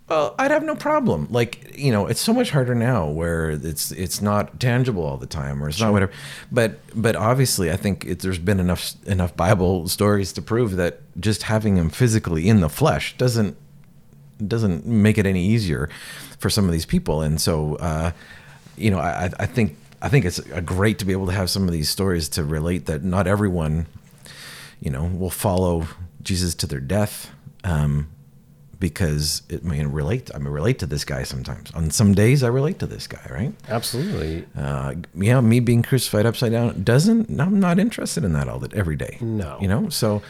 well, 0.09 0.35
I'd 0.37 0.51
have 0.51 0.63
no 0.63 0.75
problem. 0.75 1.27
Like, 1.29 1.77
you 1.77 1.91
know, 1.91 2.07
it's 2.07 2.19
so 2.19 2.33
much 2.33 2.51
harder 2.51 2.75
now 2.75 3.07
where 3.07 3.51
it's 3.51 3.91
it's 3.91 4.21
not 4.21 4.59
tangible 4.59 5.03
all 5.03 5.17
the 5.17 5.25
time 5.25 5.63
or 5.63 5.69
it's 5.69 5.79
not 5.79 5.93
whatever. 5.93 6.11
But 6.51 6.79
but 6.93 7.15
obviously 7.15 7.71
I 7.71 7.77
think 7.77 8.05
it, 8.05 8.19
there's 8.19 8.39
been 8.39 8.59
enough 8.59 8.93
enough 9.05 9.35
Bible 9.35 9.87
stories 9.87 10.33
to 10.33 10.41
prove 10.41 10.75
that 10.75 11.01
just 11.19 11.43
having 11.43 11.77
him 11.77 11.89
physically 11.89 12.49
in 12.49 12.61
the 12.61 12.69
flesh 12.69 13.17
doesn't 13.17 13.57
doesn't 14.45 14.85
make 14.85 15.17
it 15.17 15.25
any 15.25 15.45
easier 15.45 15.89
for 16.37 16.49
some 16.49 16.65
of 16.65 16.71
these 16.71 16.85
people. 16.85 17.21
And 17.21 17.39
so 17.39 17.75
uh, 17.75 18.11
you 18.77 18.91
know, 18.91 18.99
I 18.99 19.31
I 19.39 19.45
think 19.45 19.77
I 20.01 20.09
think 20.09 20.25
it's 20.25 20.39
great 20.39 20.99
to 20.99 21.05
be 21.05 21.13
able 21.13 21.27
to 21.27 21.33
have 21.33 21.49
some 21.49 21.63
of 21.63 21.71
these 21.71 21.89
stories 21.89 22.27
to 22.29 22.43
relate 22.43 22.87
that 22.87 23.03
not 23.03 23.25
everyone 23.25 23.87
you 24.83 24.91
know, 24.91 25.05
will 25.05 25.29
follow 25.29 25.87
Jesus 26.21 26.53
to 26.55 26.67
their 26.67 26.81
death. 26.81 27.31
Um, 27.63 28.09
because 28.87 29.41
it 29.49 29.61
I 29.65 29.67
mean 29.67 29.87
relate 29.87 30.29
I 30.35 30.37
mean 30.37 30.49
relate 30.61 30.77
to 30.83 30.85
this 30.93 31.03
guy 31.13 31.23
sometimes. 31.23 31.71
On 31.71 31.89
some 31.89 32.13
days 32.13 32.43
I 32.43 32.49
relate 32.59 32.77
to 32.83 32.87
this 32.95 33.05
guy, 33.07 33.25
right? 33.37 33.53
Absolutely. 33.69 34.45
Uh, 34.55 34.95
yeah, 35.15 35.39
me 35.41 35.59
being 35.61 35.83
crucified 35.83 36.25
upside 36.25 36.51
down 36.51 36.83
doesn't 36.83 37.21
I'm 37.39 37.59
not 37.59 37.79
interested 37.79 38.23
in 38.27 38.33
that 38.33 38.47
all 38.49 38.59
that 38.59 38.73
every 38.73 38.97
day. 39.05 39.17
No. 39.21 39.57
You 39.61 39.67
know? 39.73 39.89
So 39.89 40.21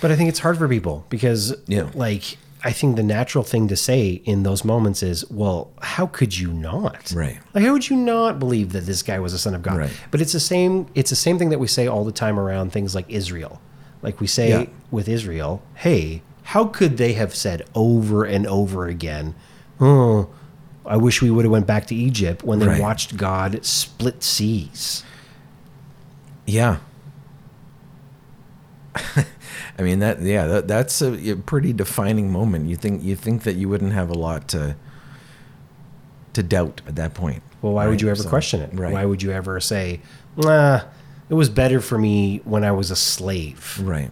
But 0.00 0.10
I 0.10 0.16
think 0.16 0.28
it's 0.28 0.38
hard 0.46 0.58
for 0.58 0.68
people 0.68 0.96
because, 1.08 1.54
Yeah. 1.66 1.88
like, 1.94 2.24
I 2.62 2.72
think 2.72 2.96
the 2.96 3.02
natural 3.02 3.44
thing 3.44 3.68
to 3.68 3.76
say 3.76 4.02
in 4.24 4.42
those 4.42 4.62
moments 4.64 5.02
is, 5.02 5.24
well, 5.30 5.70
how 5.80 6.06
could 6.06 6.36
you 6.36 6.52
not? 6.52 7.12
Right. 7.14 7.38
Like, 7.54 7.64
how 7.64 7.72
would 7.72 7.88
you 7.88 7.96
not 7.96 8.38
believe 8.38 8.72
that 8.72 8.84
this 8.86 9.02
guy 9.02 9.18
was 9.26 9.32
a 9.32 9.38
son 9.38 9.54
of 9.54 9.62
God? 9.62 9.76
Right. 9.78 9.90
But 10.10 10.20
it's 10.20 10.32
the 10.32 10.40
same. 10.40 10.86
It's 10.94 11.10
the 11.10 11.16
same 11.26 11.38
thing 11.38 11.50
that 11.50 11.60
we 11.60 11.66
say 11.66 11.86
all 11.86 12.04
the 12.04 12.12
time 12.24 12.38
around 12.38 12.72
things 12.72 12.94
like 12.94 13.06
Israel. 13.08 13.60
Like 14.02 14.20
we 14.20 14.26
say 14.26 14.48
Yeah. 14.50 14.66
with 14.90 15.08
Israel, 15.08 15.62
hey, 15.86 16.22
how 16.50 16.64
could 16.66 16.96
they 16.96 17.12
have 17.14 17.34
said 17.34 17.62
over 17.74 18.24
and 18.24 18.46
over 18.46 18.86
again, 18.86 19.34
oh, 19.80 20.28
I 20.84 20.96
wish 20.96 21.20
we 21.20 21.30
would 21.30 21.44
have 21.44 21.52
went 21.52 21.66
back 21.66 21.86
to 21.88 21.94
Egypt 21.94 22.44
when 22.44 22.58
they 22.60 22.66
Right. 22.68 22.80
watched 22.80 23.16
God 23.16 23.64
split 23.64 24.22
seas. 24.22 25.02
yeah. 26.46 26.78
I 29.78 29.82
mean 29.82 29.98
that 29.98 30.22
yeah, 30.22 30.46
that, 30.46 30.68
that's 30.68 31.02
a, 31.02 31.32
a 31.32 31.36
pretty 31.36 31.72
defining 31.74 32.30
moment. 32.32 32.66
You 32.66 32.76
think 32.76 33.02
you 33.02 33.14
think 33.14 33.42
that 33.42 33.54
you 33.56 33.68
wouldn't 33.68 33.92
have 33.92 34.08
a 34.08 34.14
lot 34.14 34.48
to 34.48 34.74
to 36.32 36.42
doubt 36.42 36.80
at 36.86 36.96
that 36.96 37.12
point. 37.12 37.42
Well, 37.60 37.74
why 37.74 37.86
would 37.88 38.00
you 38.00 38.08
ever 38.08 38.22
So- 38.22 38.28
question 38.28 38.60
it? 38.62 38.70
Right. 38.72 38.92
Why 38.92 39.04
would 39.04 39.22
you 39.22 39.32
ever 39.32 39.60
say, 39.60 40.00
nah, 40.36 40.80
it 41.28 41.34
was 41.34 41.48
better 41.50 41.80
for 41.80 41.98
me 41.98 42.40
when 42.44 42.64
I 42.64 42.72
was 42.72 42.90
a 42.90 42.96
slave 42.96 43.78
Right. 43.82 44.10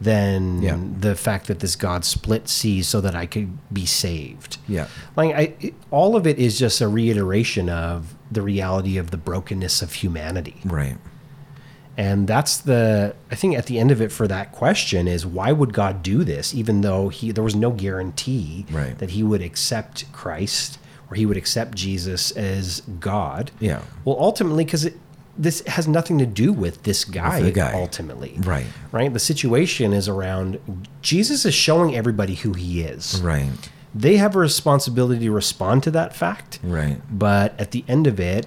Than 0.00 0.62
Yeah. 0.62 0.78
the 1.00 1.14
fact 1.14 1.46
that 1.46 1.60
this 1.60 1.74
God 1.76 2.04
split 2.04 2.48
seas 2.48 2.86
so 2.88 3.00
that 3.00 3.14
I 3.14 3.26
could 3.26 3.56
be 3.72 3.86
saved? 3.86 4.58
Yeah. 4.68 4.88
Like, 5.16 5.34
I, 5.34 5.54
it, 5.60 5.74
all 5.90 6.16
of 6.16 6.26
it 6.26 6.38
is 6.38 6.58
just 6.58 6.80
a 6.80 6.88
reiteration 6.88 7.68
of 7.68 8.14
the 8.30 8.42
reality 8.42 8.98
of 8.98 9.10
the 9.10 9.16
brokenness 9.16 9.82
of 9.82 9.92
humanity. 9.94 10.56
Right. 10.64 10.96
And 11.96 12.28
that's 12.28 12.58
the 12.58 13.14
I 13.30 13.34
think 13.36 13.56
at 13.56 13.66
the 13.66 13.78
end 13.78 13.90
of 13.90 14.02
it 14.02 14.12
for 14.12 14.28
that 14.28 14.52
question 14.52 15.08
is 15.08 15.24
why 15.24 15.50
would 15.52 15.72
God 15.72 16.02
do 16.02 16.24
this 16.24 16.54
even 16.54 16.82
though 16.82 17.08
he 17.08 17.32
there 17.32 17.42
was 17.44 17.56
no 17.56 17.70
guarantee 17.70 18.66
Right. 18.70 18.98
that 18.98 19.10
he 19.12 19.22
would 19.22 19.40
accept 19.40 20.04
Christ 20.12 20.78
or 21.10 21.16
he 21.16 21.24
would 21.24 21.38
accept 21.38 21.74
Jesus 21.74 22.32
as 22.32 22.82
God. 23.00 23.50
Yeah. 23.60 23.80
Well, 24.04 24.16
ultimately 24.20 24.66
cuz 24.66 24.90
this 25.38 25.60
has 25.66 25.86
nothing 25.86 26.18
to 26.18 26.26
do 26.26 26.52
with 26.52 26.82
this 26.84 27.04
guy, 27.04 27.50
guy. 27.50 27.72
ultimately. 27.74 28.36
Right. 28.40 28.66
Right? 28.92 29.12
The 29.12 29.18
situation 29.18 29.92
is 29.92 30.08
around 30.08 30.88
Jesus 31.02 31.44
is 31.44 31.54
showing 31.54 31.94
everybody 31.94 32.34
who 32.34 32.52
he 32.54 32.82
is. 32.82 33.20
Right. 33.20 33.50
They 33.94 34.16
have 34.16 34.36
a 34.36 34.38
responsibility 34.38 35.26
to 35.26 35.30
respond 35.30 35.82
to 35.84 35.90
that 35.92 36.14
fact. 36.14 36.58
Right. 36.62 37.00
But 37.10 37.58
at 37.60 37.70
the 37.70 37.84
end 37.88 38.06
of 38.06 38.20
it 38.20 38.46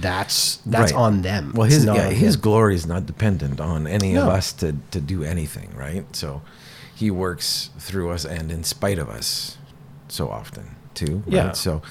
that's 0.00 0.56
that's 0.66 0.92
Right. 0.92 1.00
on 1.00 1.22
them. 1.22 1.52
Well, 1.54 1.68
his 1.68 1.84
yeah, 1.84 2.08
his 2.10 2.34
him. 2.34 2.40
glory 2.40 2.74
is 2.74 2.86
not 2.86 3.06
dependent 3.06 3.60
on 3.60 3.86
any 3.86 4.16
of 4.16 4.28
us 4.28 4.52
to 4.54 4.76
to 4.90 5.00
do 5.00 5.22
anything, 5.22 5.70
right? 5.76 6.04
So, 6.16 6.42
he 6.94 7.10
works 7.10 7.70
through 7.78 8.10
us 8.10 8.24
and 8.24 8.50
in 8.50 8.64
spite 8.64 8.98
of 8.98 9.08
us 9.08 9.58
so 10.08 10.28
often 10.30 10.76
too. 10.94 11.22
Right? 11.26 11.34
Yeah. 11.34 11.52
So, 11.52 11.82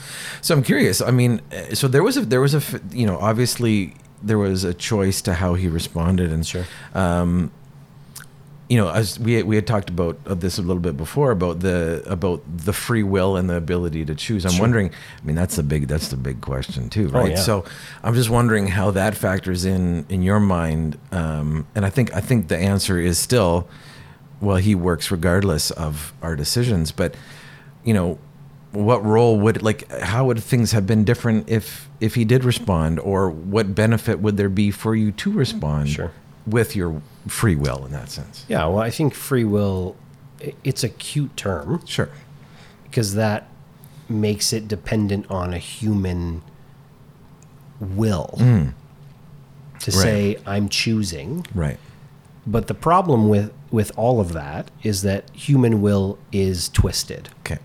so 0.41 0.55
I'm 0.55 0.63
curious. 0.63 1.01
I 1.01 1.11
mean, 1.11 1.41
uh, 1.51 1.75
so 1.75 1.87
there 1.87 2.03
was 2.03 2.17
a 2.17 2.21
there 2.25 2.41
was 2.41 2.55
a 2.55 2.61
you 2.91 3.05
know 3.05 3.17
obviously 3.19 3.95
there 4.23 4.37
was 4.37 4.63
a 4.63 4.73
choice 4.73 5.21
to 5.23 5.33
how 5.33 5.53
he 5.55 5.67
responded 5.67 6.31
and 6.31 6.45
Sure. 6.45 6.65
um, 6.95 7.51
you 8.69 8.77
know, 8.77 8.89
as 8.89 9.19
we 9.19 9.43
we 9.43 9.55
had 9.55 9.67
talked 9.67 9.89
about 9.89 10.17
this 10.39 10.57
a 10.57 10.61
little 10.61 10.79
bit 10.81 10.95
before 10.97 11.31
about 11.31 11.59
the 11.59 12.01
about 12.07 12.41
the 12.65 12.71
free 12.73 13.03
will 13.03 13.35
and 13.35 13.49
the 13.49 13.55
ability 13.57 14.05
to 14.05 14.15
choose. 14.15 14.45
I'm 14.45 14.51
Sure. 14.53 14.61
wondering. 14.61 14.89
I 15.21 15.25
mean, 15.25 15.35
that's 15.35 15.57
the 15.57 15.63
big 15.63 15.87
that's 15.87 16.07
the 16.07 16.15
big 16.17 16.39
question 16.41 16.89
too, 16.89 17.11
Oh, 17.13 17.19
right? 17.19 17.31
yeah. 17.31 17.35
So 17.35 17.65
I'm 18.03 18.15
just 18.15 18.29
wondering 18.29 18.67
how 18.67 18.89
that 18.91 19.15
factors 19.15 19.65
in 19.65 20.05
in 20.09 20.23
your 20.23 20.39
mind. 20.39 20.97
Um, 21.11 21.67
and 21.75 21.85
I 21.85 21.89
think 21.89 22.15
I 22.15 22.21
think 22.21 22.47
the 22.47 22.57
answer 22.57 22.97
is 22.99 23.19
still, 23.19 23.67
well, 24.41 24.57
he 24.57 24.73
works 24.75 25.11
regardless 25.11 25.69
of 25.71 26.13
our 26.21 26.35
decisions. 26.35 26.91
But 26.91 27.13
you 27.83 27.93
know, 27.93 28.17
what 28.73 29.05
role 29.05 29.39
would 29.39 29.61
like 29.61 29.89
how 29.91 30.25
would 30.25 30.43
things 30.43 30.71
have 30.71 30.85
been 30.85 31.03
different 31.03 31.49
if 31.49 31.89
if 31.99 32.15
he 32.15 32.25
did 32.25 32.43
respond, 32.43 32.99
or 32.99 33.29
what 33.29 33.73
benefit 33.73 34.19
would 34.19 34.37
there 34.37 34.49
be 34.49 34.71
for 34.71 34.95
you 34.95 35.11
to 35.11 35.31
respond? 35.31 35.89
Sure. 35.89 36.11
With 36.45 36.75
your 36.75 37.01
free 37.27 37.55
will 37.55 37.85
in 37.85 37.91
that 37.93 38.09
sense. 38.09 38.45
Yeah, 38.49 38.65
well, 38.65 38.79
I 38.79 38.89
think 38.89 39.13
free 39.13 39.45
will 39.45 39.95
it's 40.63 40.83
a 40.83 40.89
cute 40.89 41.35
term 41.37 41.85
Sure. 41.85 42.09
because 42.83 43.15
that 43.15 43.47
makes 44.09 44.51
it 44.53 44.67
dependent 44.67 45.29
on 45.31 45.53
a 45.53 45.57
human 45.57 46.41
will 47.79 48.35
mm. 48.37 48.73
to 49.79 49.91
say, 49.91 50.37
I'm 50.45 50.69
choosing. 50.69 51.45
Right. 51.53 51.77
But 52.45 52.67
the 52.67 52.73
problem 52.73 53.29
with, 53.29 53.53
with 53.71 53.91
all 53.97 54.19
of 54.19 54.33
that 54.33 54.69
is 54.83 55.01
that 55.03 55.29
human 55.31 55.81
will 55.81 56.17
is 56.31 56.69
twisted. 56.69 57.29
Okay. 57.39 57.59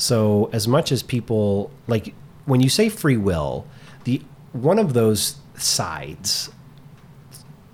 So 0.00 0.48
as 0.52 0.66
much 0.66 0.90
as 0.92 1.02
people 1.02 1.70
like 1.86 2.14
when 2.46 2.60
you 2.60 2.68
say 2.68 2.88
free 2.88 3.16
will, 3.18 3.66
the 4.04 4.22
one 4.52 4.78
of 4.78 4.94
those 4.94 5.36
sides 5.56 6.50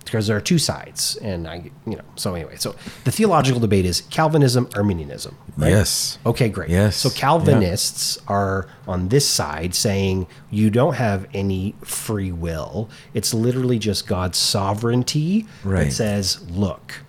because 0.05 0.29
there 0.29 0.37
are 0.37 0.41
two 0.41 0.59
sides 0.59 1.17
and 1.17 1.49
I 1.49 1.71
you 1.87 1.97
know 1.97 2.05
so 2.15 2.35
anyway 2.35 2.57
so 2.57 2.75
the 3.05 3.11
theological 3.11 3.61
debate 3.61 3.85
is 3.85 4.03
Calvinism 4.03 4.69
Arminianism 4.77 5.37
right? 5.57 5.71
Yes. 5.71 6.19
okay 6.25 6.49
great 6.49 6.71
Yes. 6.71 6.97
so 6.97 7.11
Calvinists 7.11 8.19
are 8.29 8.69
on 8.87 9.09
this 9.09 9.29
side 9.29 9.75
saying 9.75 10.27
you 10.51 10.71
don't 10.71 10.95
have 10.95 11.27
any 11.35 11.75
free 11.83 12.31
will 12.31 12.89
it's 13.15 13.35
literally 13.35 13.79
just 13.81 14.07
God's 14.07 14.39
sovereignty 14.39 15.47
Right. 15.65 15.87
that 15.87 15.93
says 15.93 16.41
look 16.51 17.03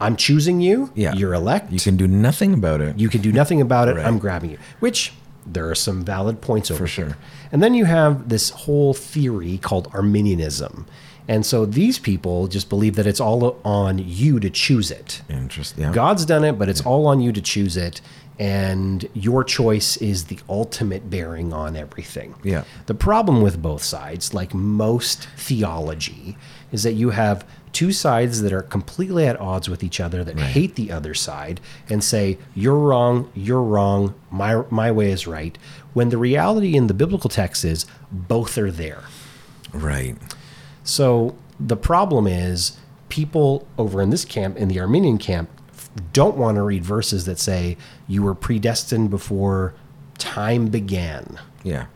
I'm 0.00 0.16
choosing 0.16 0.60
you 0.60 0.90
Yeah. 0.94 1.12
you're 1.14 1.34
elect 1.34 1.70
You 1.72 1.78
can 1.80 1.96
do 1.96 2.08
nothing 2.08 2.54
about 2.54 2.80
it. 2.80 2.98
you 2.98 3.08
can 3.08 3.20
do 3.20 3.32
nothing 3.32 3.60
about 3.60 3.88
it. 3.88 3.96
Right. 3.96 4.06
I'm 4.06 4.18
grabbing 4.18 4.50
you. 4.50 4.58
Which 4.80 5.12
there 5.46 5.68
are 5.70 5.74
some 5.74 6.04
valid 6.04 6.40
points 6.40 6.70
over 6.70 6.84
For 6.84 6.86
sure. 6.86 7.06
here. 7.06 7.16
And 7.52 7.62
then 7.62 7.74
you 7.74 7.84
have 7.86 8.28
this 8.28 8.50
whole 8.50 8.94
theory 8.94 9.58
called 9.58 9.88
Arminianism. 9.92 10.86
And 11.28 11.44
so 11.46 11.64
these 11.64 11.98
people 11.98 12.48
just 12.48 12.68
believe 12.68 12.96
that 12.96 13.06
it's 13.06 13.20
all 13.20 13.58
on 13.64 13.98
you 13.98 14.40
to 14.40 14.50
choose 14.50 14.90
it. 14.90 15.22
Interesting. 15.28 15.84
Yeah. 15.84 15.92
God's 15.92 16.24
done 16.24 16.44
it, 16.44 16.58
but 16.58 16.68
it's 16.68 16.80
all 16.80 17.06
on 17.06 17.20
you 17.20 17.30
to 17.32 17.40
choose 17.40 17.76
it. 17.76 18.00
And 18.38 19.06
your 19.14 19.44
choice 19.44 19.96
is 19.98 20.24
the 20.24 20.38
ultimate 20.48 21.10
bearing 21.10 21.52
on 21.52 21.76
everything. 21.76 22.34
Yeah. 22.42 22.64
The 22.86 22.94
problem 22.94 23.42
with 23.42 23.60
both 23.60 23.82
sides, 23.82 24.32
like 24.34 24.54
most 24.54 25.28
theology, 25.36 26.36
is 26.72 26.82
that 26.84 26.94
you 26.94 27.10
have 27.10 27.44
two 27.72 27.92
sides 27.92 28.42
that 28.42 28.52
are 28.52 28.62
completely 28.62 29.26
at 29.26 29.40
odds 29.40 29.68
with 29.68 29.82
each 29.82 30.00
other 30.00 30.24
that 30.24 30.38
hate 30.38 30.74
the 30.74 30.90
other 30.90 31.14
side 31.14 31.60
and 31.88 32.02
say 32.02 32.38
you're 32.54 32.78
wrong, 32.78 33.30
you're 33.34 33.62
wrong, 33.62 34.14
my 34.30 34.64
my 34.70 34.90
way 34.90 35.10
is 35.10 35.26
right. 35.26 35.56
When 35.92 36.08
the 36.08 36.18
reality 36.18 36.76
in 36.76 36.86
the 36.86 36.94
biblical 36.94 37.30
text 37.30 37.64
is 37.64 37.86
both 38.10 38.56
are 38.58 38.70
there. 38.70 39.04
Right. 39.72 40.16
So 40.84 41.36
the 41.58 41.76
problem 41.76 42.26
is 42.26 42.76
people 43.08 43.68
over 43.78 44.00
in 44.00 44.10
this 44.10 44.24
camp, 44.24 44.56
in 44.56 44.68
the 44.68 44.80
Arminian 44.80 45.18
camp, 45.18 45.50
don't 46.12 46.36
want 46.36 46.56
to 46.56 46.62
read 46.62 46.84
verses 46.84 47.24
that 47.26 47.38
say 47.38 47.76
you 48.06 48.22
were 48.22 48.34
predestined 48.34 49.10
before 49.10 49.74
time 50.18 50.68
began. 50.68 51.38
Yeah. 51.62 51.86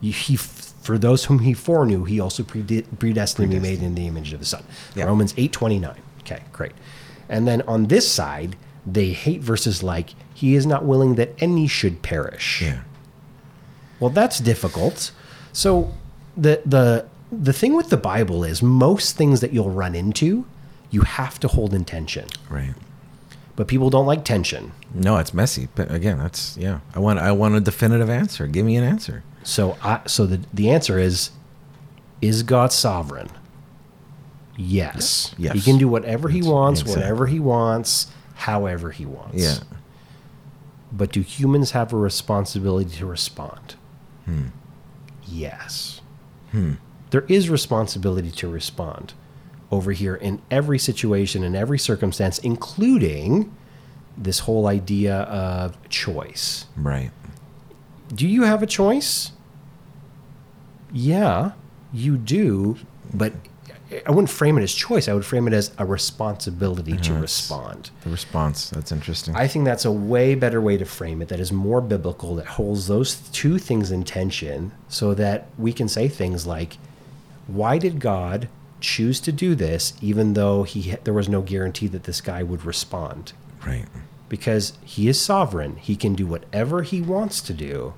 He, 0.00 0.36
for 0.82 0.98
those 0.98 1.24
whom 1.26 1.38
he 1.40 1.54
foreknew, 1.54 2.04
he 2.04 2.20
also 2.20 2.42
prede- 2.42 2.86
predestined 2.98 3.50
to 3.50 3.56
be 3.56 3.62
made 3.62 3.82
in 3.82 3.94
the 3.94 4.06
image 4.06 4.32
of 4.32 4.40
the 4.40 4.46
Son. 4.46 4.64
Yeah. 4.94 5.04
Romans 5.04 5.32
eight 5.36 5.52
twenty 5.52 5.78
nine. 5.78 6.00
Okay, 6.20 6.42
great. 6.52 6.72
And 7.28 7.46
then 7.48 7.62
on 7.62 7.86
this 7.86 8.10
side, 8.10 8.56
they 8.86 9.10
hate 9.12 9.40
verses 9.40 9.82
like 9.82 10.10
"He 10.34 10.54
is 10.54 10.66
not 10.66 10.84
willing 10.84 11.14
that 11.14 11.30
any 11.38 11.66
should 11.68 12.02
perish." 12.02 12.62
Yeah. 12.62 12.82
Well, 14.00 14.10
that's 14.10 14.38
difficult. 14.40 15.12
So 15.52 15.94
the 16.36 16.60
the 16.66 17.06
the 17.30 17.52
thing 17.52 17.74
with 17.74 17.88
the 17.88 17.96
Bible 17.96 18.44
is 18.44 18.62
most 18.62 19.16
things 19.16 19.40
that 19.40 19.52
you'll 19.52 19.70
run 19.70 19.94
into, 19.94 20.44
you 20.90 21.02
have 21.02 21.38
to 21.40 21.48
hold 21.48 21.72
intention. 21.72 22.26
Right. 22.50 22.74
But 23.54 23.68
people 23.68 23.90
don't 23.90 24.06
like 24.06 24.24
tension. 24.24 24.72
No, 24.94 25.18
it's 25.18 25.34
messy. 25.34 25.68
But 25.74 25.92
again, 25.92 26.18
that's 26.18 26.56
yeah. 26.56 26.80
I 26.94 27.00
want 27.00 27.18
I 27.18 27.32
want 27.32 27.54
a 27.54 27.60
definitive 27.60 28.08
answer. 28.08 28.46
Give 28.46 28.64
me 28.64 28.76
an 28.76 28.84
answer. 28.84 29.24
So 29.42 29.76
I 29.82 30.00
so 30.06 30.26
the 30.26 30.40
the 30.52 30.70
answer 30.70 30.98
is 30.98 31.30
is 32.20 32.42
God 32.42 32.72
sovereign? 32.72 33.28
Yes. 34.56 35.34
Yes. 35.36 35.54
He 35.54 35.60
can 35.60 35.78
do 35.78 35.88
whatever 35.88 36.28
he 36.28 36.42
wants, 36.42 36.80
exactly. 36.80 37.02
whatever 37.02 37.26
he 37.26 37.40
wants, 37.40 38.06
however 38.34 38.90
he 38.90 39.04
wants. 39.04 39.42
Yeah. 39.42 39.58
But 40.92 41.10
do 41.10 41.20
humans 41.20 41.72
have 41.72 41.92
a 41.92 41.96
responsibility 41.96 42.90
to 42.96 43.06
respond? 43.06 43.76
Hmm. 44.26 44.48
Yes. 45.24 46.00
Hmm. 46.50 46.74
There 47.10 47.24
is 47.28 47.50
responsibility 47.50 48.30
to 48.30 48.48
respond 48.48 49.14
over 49.72 49.90
here 49.90 50.14
in 50.14 50.40
every 50.50 50.78
situation, 50.78 51.42
in 51.42 51.56
every 51.56 51.78
circumstance, 51.78 52.38
including 52.38 53.52
this 54.16 54.40
whole 54.40 54.66
idea 54.66 55.20
of 55.22 55.88
choice. 55.88 56.66
Right. 56.76 57.10
Do 58.14 58.28
you 58.28 58.42
have 58.42 58.62
a 58.62 58.66
choice? 58.66 59.32
Yeah, 60.92 61.52
you 61.90 62.18
do, 62.18 62.76
but 63.14 63.32
I 64.06 64.10
wouldn't 64.10 64.28
frame 64.28 64.58
it 64.58 64.62
as 64.62 64.74
choice. 64.74 65.08
I 65.08 65.14
would 65.14 65.24
frame 65.24 65.48
it 65.48 65.54
as 65.54 65.72
a 65.78 65.86
responsibility 65.86 66.98
to 66.98 67.12
mm-hmm. 67.12 67.22
respond. 67.22 67.90
The 68.02 68.10
response. 68.10 68.68
That's 68.68 68.92
interesting. 68.92 69.34
I 69.34 69.48
think 69.48 69.64
that's 69.64 69.86
a 69.86 69.92
way 69.92 70.34
better 70.34 70.60
way 70.60 70.76
to 70.76 70.84
frame 70.84 71.22
it 71.22 71.28
that 71.28 71.40
is 71.40 71.50
more 71.50 71.80
biblical, 71.80 72.34
that 72.36 72.46
holds 72.46 72.88
those 72.88 73.14
two 73.30 73.58
things 73.58 73.90
in 73.90 74.04
tension 74.04 74.72
so 74.88 75.14
that 75.14 75.46
we 75.56 75.72
can 75.72 75.88
say 75.88 76.08
things 76.08 76.46
like, 76.46 76.76
why 77.46 77.78
did 77.78 78.00
God 78.00 78.48
choose 78.82 79.20
to 79.20 79.32
do 79.32 79.54
this 79.54 79.94
even 80.02 80.34
though 80.34 80.64
he 80.64 80.96
there 81.04 81.14
was 81.14 81.28
no 81.28 81.40
guarantee 81.40 81.86
that 81.88 82.04
this 82.04 82.20
guy 82.20 82.42
would 82.42 82.64
respond? 82.64 83.32
right. 83.66 83.86
Because 84.28 84.78
he 84.82 85.08
is 85.08 85.20
sovereign. 85.20 85.76
He 85.76 85.94
can 85.94 86.14
do 86.14 86.26
whatever 86.26 86.82
he 86.82 87.02
wants 87.02 87.42
to 87.42 87.52
do. 87.52 87.92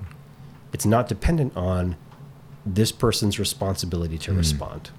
It's 0.73 0.85
not 0.85 1.07
dependent 1.07 1.55
on 1.55 1.95
this 2.65 2.91
person's 2.91 3.39
responsibility 3.39 4.17
to 4.17 4.31
hmm. 4.31 4.37
respond. 4.39 4.89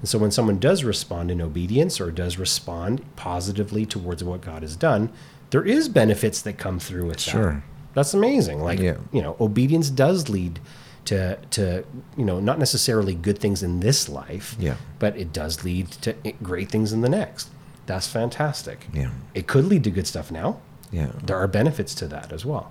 And 0.00 0.08
so 0.08 0.18
when 0.18 0.32
someone 0.32 0.58
does 0.58 0.82
respond 0.82 1.30
in 1.30 1.40
obedience 1.40 2.00
or 2.00 2.10
does 2.10 2.36
respond 2.36 3.04
positively 3.14 3.86
towards 3.86 4.24
what 4.24 4.40
God 4.40 4.62
has 4.62 4.74
done, 4.74 5.12
there 5.50 5.64
is 5.64 5.88
benefits 5.88 6.42
that 6.42 6.54
come 6.58 6.80
through 6.80 7.06
with 7.06 7.18
that. 7.18 7.30
Sure. 7.30 7.64
That's 7.94 8.14
amazing. 8.14 8.60
Like 8.60 8.80
Yeah. 8.80 8.96
you 9.12 9.22
know, 9.22 9.36
obedience 9.40 9.90
does 9.90 10.28
lead 10.28 10.58
to 11.10 11.36
to 11.50 11.84
you 12.16 12.24
know 12.24 12.38
not 12.40 12.58
necessarily 12.58 13.14
good 13.14 13.38
things 13.38 13.62
in 13.62 13.80
this 13.80 14.08
life, 14.08 14.54
Yeah. 14.60 14.76
but 15.00 15.16
it 15.16 15.32
does 15.32 15.64
lead 15.64 15.90
to 16.02 16.14
great 16.42 16.70
things 16.70 16.92
in 16.92 17.00
the 17.00 17.08
next. 17.08 17.48
That's 17.86 18.06
fantastic. 18.06 18.86
Yeah. 18.94 19.10
It 19.34 19.46
could 19.48 19.64
lead 19.64 19.82
to 19.84 19.90
good 19.90 20.06
stuff 20.06 20.30
now. 20.30 20.58
Yeah. 20.92 21.10
There 21.24 21.36
are 21.36 21.48
benefits 21.48 21.94
to 21.96 22.06
that 22.08 22.32
as 22.32 22.44
well. 22.44 22.70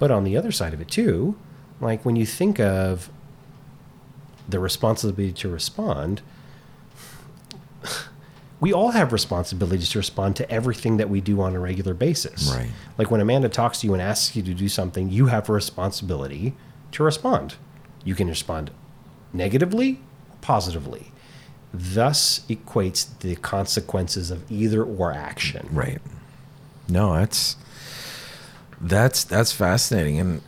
But 0.00 0.10
on 0.10 0.24
the 0.24 0.36
other 0.36 0.50
side 0.50 0.74
of 0.74 0.80
it 0.80 0.88
too, 0.88 1.36
like 1.80 2.04
when 2.04 2.16
you 2.16 2.26
think 2.26 2.58
of 2.58 3.08
the 4.48 4.58
responsibility 4.58 5.32
to 5.32 5.48
respond, 5.48 6.22
we 8.58 8.72
all 8.72 8.90
have 8.90 9.12
responsibilities 9.12 9.90
to 9.90 9.98
respond 9.98 10.34
to 10.36 10.50
everything 10.50 10.96
that 10.96 11.08
we 11.08 11.20
do 11.20 11.40
on 11.40 11.54
a 11.54 11.60
regular 11.60 11.94
basis. 11.94 12.52
Right. 12.52 12.70
Like 12.98 13.10
when 13.10 13.20
Amanda 13.20 13.48
talks 13.48 13.80
to 13.80 13.86
you 13.86 13.92
and 13.94 14.02
asks 14.02 14.34
you 14.34 14.42
to 14.42 14.54
do 14.54 14.68
something, 14.68 15.08
you 15.10 15.26
have 15.26 15.48
a 15.48 15.52
responsibility 15.52 16.54
to 16.92 17.02
respond. 17.02 17.56
You 18.04 18.14
can 18.14 18.28
respond 18.28 18.70
negatively, 19.32 20.00
or 20.30 20.36
positively. 20.40 21.12
Thus 21.72 22.40
equates 22.48 23.06
the 23.20 23.36
consequences 23.36 24.30
of 24.30 24.50
either 24.50 24.82
or 24.82 25.12
action. 25.12 25.68
Right. 25.70 26.00
No, 26.88 27.14
that's 27.14 27.56
that's 28.80 29.24
that's 29.24 29.52
fascinating, 29.52 30.18
and 30.18 30.42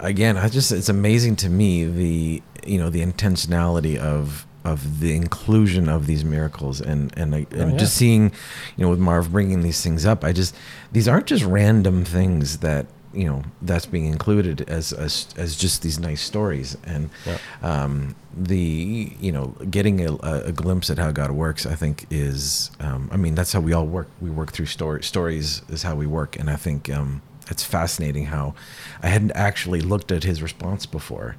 again, 0.00 0.36
I 0.36 0.48
just 0.48 0.72
it's 0.72 0.88
amazing 0.88 1.36
to 1.36 1.50
me 1.50 1.84
the 1.84 2.42
you 2.66 2.78
know 2.78 2.90
the 2.90 3.04
intentionality 3.04 3.96
of 3.96 4.46
of 4.64 5.00
the 5.00 5.14
inclusion 5.14 5.88
of 5.88 6.06
these 6.06 6.24
miracles 6.24 6.80
and 6.80 7.12
and, 7.18 7.34
and 7.34 7.46
oh, 7.52 7.68
yeah. 7.68 7.76
just 7.76 7.94
seeing 7.94 8.32
you 8.76 8.84
know 8.84 8.88
with 8.88 8.98
Marv 8.98 9.30
bringing 9.30 9.60
these 9.60 9.82
things 9.82 10.06
up 10.06 10.24
I 10.24 10.32
just 10.32 10.56
these 10.92 11.06
aren't 11.06 11.26
just 11.26 11.44
random 11.44 12.04
things 12.04 12.58
that 12.58 12.86
you 13.14 13.24
know 13.26 13.42
that's 13.62 13.86
being 13.86 14.06
included 14.06 14.62
as 14.68 14.92
as, 14.92 15.28
as 15.36 15.56
just 15.56 15.82
these 15.82 15.98
nice 15.98 16.20
stories. 16.22 16.76
And 16.84 17.10
Yeah. 17.26 17.38
um, 17.62 18.14
the 18.36 19.12
you 19.20 19.30
know 19.32 19.54
getting 19.70 20.00
a, 20.06 20.14
a 20.22 20.52
glimpse 20.52 20.90
at 20.90 20.98
how 20.98 21.12
God 21.12 21.30
works 21.30 21.66
I 21.66 21.74
think 21.76 22.06
is 22.10 22.70
um, 22.80 23.08
I 23.12 23.16
mean 23.16 23.34
that's 23.34 23.52
how 23.52 23.60
we 23.60 23.72
all 23.72 23.86
work. 23.86 24.08
We 24.20 24.30
work 24.30 24.52
through 24.52 24.66
story 24.66 25.02
stories 25.02 25.62
is 25.68 25.82
how 25.82 25.94
we 25.94 26.06
work. 26.06 26.36
And 26.38 26.50
I 26.50 26.56
think 26.56 26.90
um, 26.90 27.22
it's 27.50 27.62
fascinating 27.62 28.26
how 28.26 28.54
I 29.02 29.08
hadn't 29.08 29.32
actually 29.32 29.80
looked 29.82 30.10
at 30.12 30.24
his 30.24 30.42
response 30.42 30.86
before. 30.86 31.36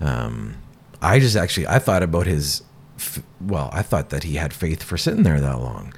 Um, 0.00 0.56
I 1.02 1.18
just 1.18 1.36
actually 1.36 1.66
I 1.66 1.78
thought 1.78 2.02
about 2.02 2.26
his 2.26 2.62
f- 2.96 3.22
well 3.40 3.70
I 3.72 3.82
thought 3.82 4.10
that 4.10 4.22
he 4.24 4.36
had 4.36 4.52
faith 4.52 4.82
for 4.82 4.96
sitting 4.96 5.22
there 5.22 5.40
that 5.40 5.58
long. 5.58 5.92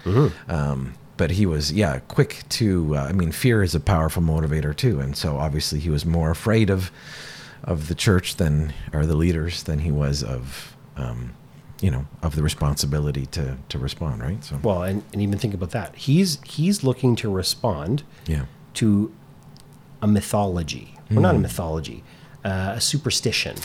Um, 0.48 0.94
but 1.16 1.30
he 1.32 1.46
was 1.46 1.72
yeah 1.72 1.98
quick 2.08 2.42
to 2.48 2.96
uh, 2.96 3.00
I 3.08 3.12
mean 3.12 3.32
fear 3.32 3.62
is 3.62 3.74
a 3.74 3.80
powerful 3.80 4.22
motivator 4.22 4.74
too 4.76 5.00
and 5.00 5.16
so 5.16 5.36
obviously 5.38 5.78
he 5.80 5.90
was 5.90 6.04
more 6.04 6.30
afraid 6.30 6.70
of 6.70 6.90
of 7.64 7.88
the 7.88 7.94
church 7.94 8.36
than 8.36 8.72
or 8.92 9.06
the 9.06 9.16
leaders 9.16 9.62
than 9.64 9.80
he 9.80 9.90
was 9.90 10.22
of 10.22 10.76
um, 10.96 11.34
you 11.80 11.90
know 11.90 12.06
of 12.22 12.36
the 12.36 12.42
responsibility 12.42 13.26
to 13.26 13.56
to 13.68 13.78
respond 13.78 14.22
right 14.22 14.42
so 14.44 14.58
Well, 14.62 14.82
and, 14.82 15.02
and 15.12 15.20
even 15.22 15.38
think 15.38 15.52
about 15.54 15.70
that. 15.70 15.94
He's 15.96 16.38
he's 16.44 16.82
looking 16.84 17.16
to 17.16 17.30
respond 17.30 18.02
yeah 18.26 18.44
to 18.74 19.12
a 20.02 20.06
mythology. 20.06 20.92
Well, 21.10 21.16
Hmm. 21.18 21.22
not 21.22 21.34
a 21.36 21.38
mythology, 21.38 22.02
uh, 22.44 22.74
a 22.76 22.80
superstition. 22.80 23.56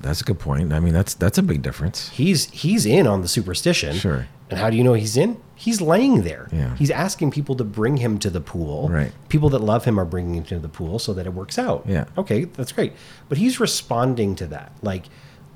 that's 0.00 0.20
a 0.20 0.24
good 0.24 0.38
point 0.38 0.72
I 0.72 0.80
mean 0.80 0.92
that's 0.94 1.14
that's 1.14 1.38
a 1.38 1.42
big 1.42 1.62
difference 1.62 2.08
He's 2.10 2.50
he's 2.50 2.84
in 2.86 3.06
on 3.06 3.22
the 3.22 3.28
superstition. 3.28 3.96
Sure. 3.96 4.26
And 4.50 4.58
how 4.58 4.68
do 4.70 4.76
you 4.76 4.84
know 4.84 4.92
he's 4.94 5.16
in? 5.16 5.38
He's 5.64 5.80
laying 5.80 6.22
there. 6.24 6.46
Yeah. 6.52 6.76
He's 6.76 6.90
asking 6.90 7.30
people 7.30 7.54
to 7.56 7.64
bring 7.64 7.96
him 7.96 8.18
to 8.18 8.28
the 8.28 8.40
pool. 8.42 8.90
Right. 8.90 9.12
People 9.30 9.48
that 9.50 9.60
love 9.60 9.86
him 9.86 9.98
are 9.98 10.04
bringing 10.04 10.34
him 10.34 10.44
to 10.44 10.58
the 10.58 10.68
pool 10.68 10.98
so 10.98 11.14
that 11.14 11.24
it 11.26 11.32
works 11.32 11.58
out. 11.58 11.84
Yeah. 11.88 12.04
Okay, 12.18 12.44
that's 12.44 12.70
great. 12.72 12.92
But 13.30 13.38
he's 13.38 13.58
responding 13.58 14.34
to 14.36 14.46
that. 14.48 14.72
Like 14.82 15.04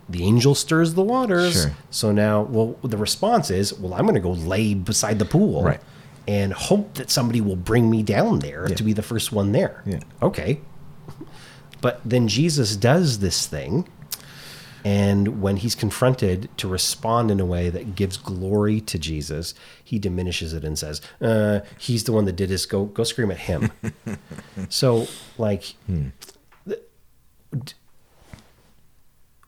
the 0.09 0.25
angel 0.25 0.55
stirs 0.55 0.95
the 0.95 1.03
waters. 1.03 1.63
Sure. 1.65 1.73
So 1.91 2.11
now, 2.13 2.41
well, 2.43 2.79
the 2.83 2.97
response 2.97 3.51
is, 3.51 3.75
well, 3.79 3.93
I'm 3.93 4.05
going 4.05 4.15
to 4.15 4.21
go 4.21 4.31
lay 4.33 4.73
beside 4.73 5.19
the 5.19 5.27
pool. 5.27 5.63
Right. 5.63 5.81
And 6.27 6.55
hope 6.55 6.95
that 6.95 7.11
somebody 7.11 7.43
will 7.43 7.57
bring 7.57 7.91
me 7.91 8.03
down 8.03 8.39
there 8.39 8.67
Yeah. 8.67 8.77
to 8.77 8.83
be 8.83 8.95
the 8.95 9.03
first 9.03 9.31
one 9.33 9.53
there. 9.53 9.83
Yeah. 9.85 10.01
Okay. 10.23 10.61
But 11.83 12.01
then 12.05 12.29
Jesus 12.29 12.77
does 12.77 13.19
this 13.19 13.47
thing. 13.47 13.87
And 14.85 15.41
when 15.43 15.57
he's 15.57 15.75
confronted 15.75 16.49
to 16.59 16.69
respond 16.69 17.31
in 17.31 17.41
a 17.41 17.47
way 17.47 17.71
that 17.71 17.95
gives 17.95 18.17
glory 18.17 18.81
to 18.83 18.99
Jesus, 18.99 19.55
he 19.83 19.99
diminishes 19.99 20.53
it 20.53 20.65
and 20.65 20.79
says, 20.79 21.01
uh, 21.21 21.61
"He's 21.79 22.05
the 22.05 22.13
one 22.13 22.25
that 22.27 22.37
did 22.37 22.49
this. 22.49 22.67
Go, 22.67 22.87
go 22.87 23.05
scream 23.05 23.31
at 23.31 23.39
him." 23.39 23.73
so, 24.69 25.09
like, 25.37 25.75
the, 26.65 26.81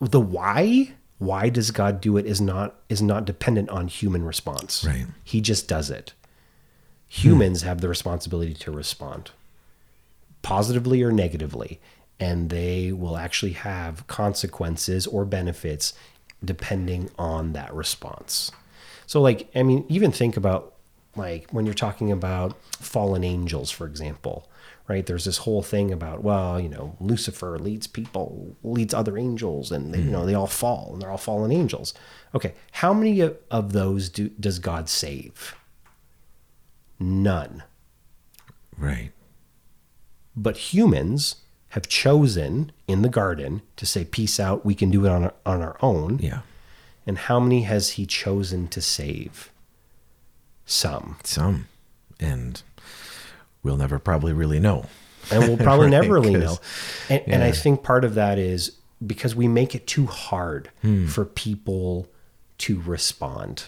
the 0.01 0.21
why, 0.21 0.95
why 1.19 1.49
does 1.49 1.71
God 1.71 2.01
do 2.01 2.17
it 2.17 2.27
is 2.27 2.41
not 2.41 2.77
is 2.89 3.03
not 3.03 3.25
dependent 3.25 3.69
on 3.71 3.89
human 3.89 4.25
response. 4.25 4.85
Right. 4.85 5.07
He 5.23 5.41
just 5.41 5.69
does 5.69 5.91
it. 5.91 6.13
Humans 7.09 7.63
have 7.63 7.81
the 7.81 7.89
responsibility 7.89 8.55
to 8.55 8.71
respond 8.71 9.33
positively 10.43 11.03
or 11.03 11.13
negatively, 11.13 11.81
and 12.21 12.51
they 12.51 12.93
will 12.93 13.17
actually 13.17 13.53
have 13.53 14.07
consequences 14.07 15.07
or 15.07 15.25
benefits 15.25 15.95
depending 16.45 17.11
on 17.19 17.53
that 17.55 17.75
response. 17.75 18.53
So, 19.07 19.21
like, 19.21 19.51
I 19.55 19.63
mean, 19.63 19.85
even 19.89 20.13
think 20.13 20.37
about 20.37 20.75
like 21.17 21.51
when 21.51 21.67
you're 21.67 21.75
talking 21.75 22.13
about 22.13 22.57
fallen 22.75 23.25
angels, 23.25 23.71
for 23.71 23.87
example, 23.87 24.49
right? 24.87 25.05
There's 25.05 25.25
this 25.25 25.39
whole 25.39 25.63
thing 25.63 25.93
about, 25.93 26.23
well, 26.23 26.61
you 26.61 26.69
know, 26.69 26.97
Lucifer 27.01 27.59
leads 27.59 27.87
people, 27.89 28.57
leads 28.63 28.95
other 28.95 29.19
angels, 29.19 29.73
and 29.73 29.93
they, 29.93 29.99
you 29.99 30.11
know 30.11 30.25
they 30.25 30.35
all 30.35 30.47
fall, 30.47 30.91
and 30.93 31.03
they're 31.03 31.11
all 31.11 31.19
fallen 31.19 31.51
angels. 31.51 31.95
Okay, 32.35 32.55
how 32.73 32.95
many 32.95 33.21
of, 33.21 33.37
of 33.51 33.73
those 33.73 34.09
do, 34.09 34.29
does 34.29 34.59
God 34.61 34.89
save? 34.89 35.57
None 37.01 37.65
right 38.81 39.13
but 40.35 40.57
humans 40.57 41.37
have 41.71 41.89
chosen 41.89 42.73
in 42.89 43.03
the 43.03 43.09
garden 43.09 43.63
to 43.77 43.87
say 43.87 44.05
peace 44.05 44.39
out 44.41 44.65
we 44.65 44.75
can 44.75 44.91
do 44.91 45.05
it 45.07 45.09
on 45.11 45.25
our, 45.25 45.35
on 45.47 45.63
our 45.63 45.77
own. 45.81 46.19
Yeah. 46.21 46.41
And 47.07 47.17
how 47.19 47.41
many 47.41 47.63
has 47.63 47.91
he 47.91 48.07
chosen 48.07 48.69
to 48.69 48.81
save? 48.81 49.51
Some. 50.67 51.17
Some. 51.25 51.67
And 52.19 52.63
we'll 53.63 53.77
never 53.77 53.99
probably 53.99 54.33
really 54.33 54.61
know. 54.61 54.87
And 55.31 55.43
we'll 55.45 55.57
probably 55.57 55.87
Right, 55.87 55.91
never 56.03 56.15
really 56.15 56.35
know. 56.35 56.59
and, 57.09 57.23
and 57.27 57.43
i 57.45 57.53
think 57.53 57.83
part 57.83 58.05
of 58.05 58.15
that 58.15 58.39
is 58.39 58.73
because 59.07 59.35
we 59.35 59.49
make 59.49 59.75
it 59.75 59.87
too 59.87 60.07
hard 60.07 60.71
Hmm. 60.83 61.07
for 61.07 61.25
people 61.25 62.09
to 62.59 62.81
respond. 62.83 63.65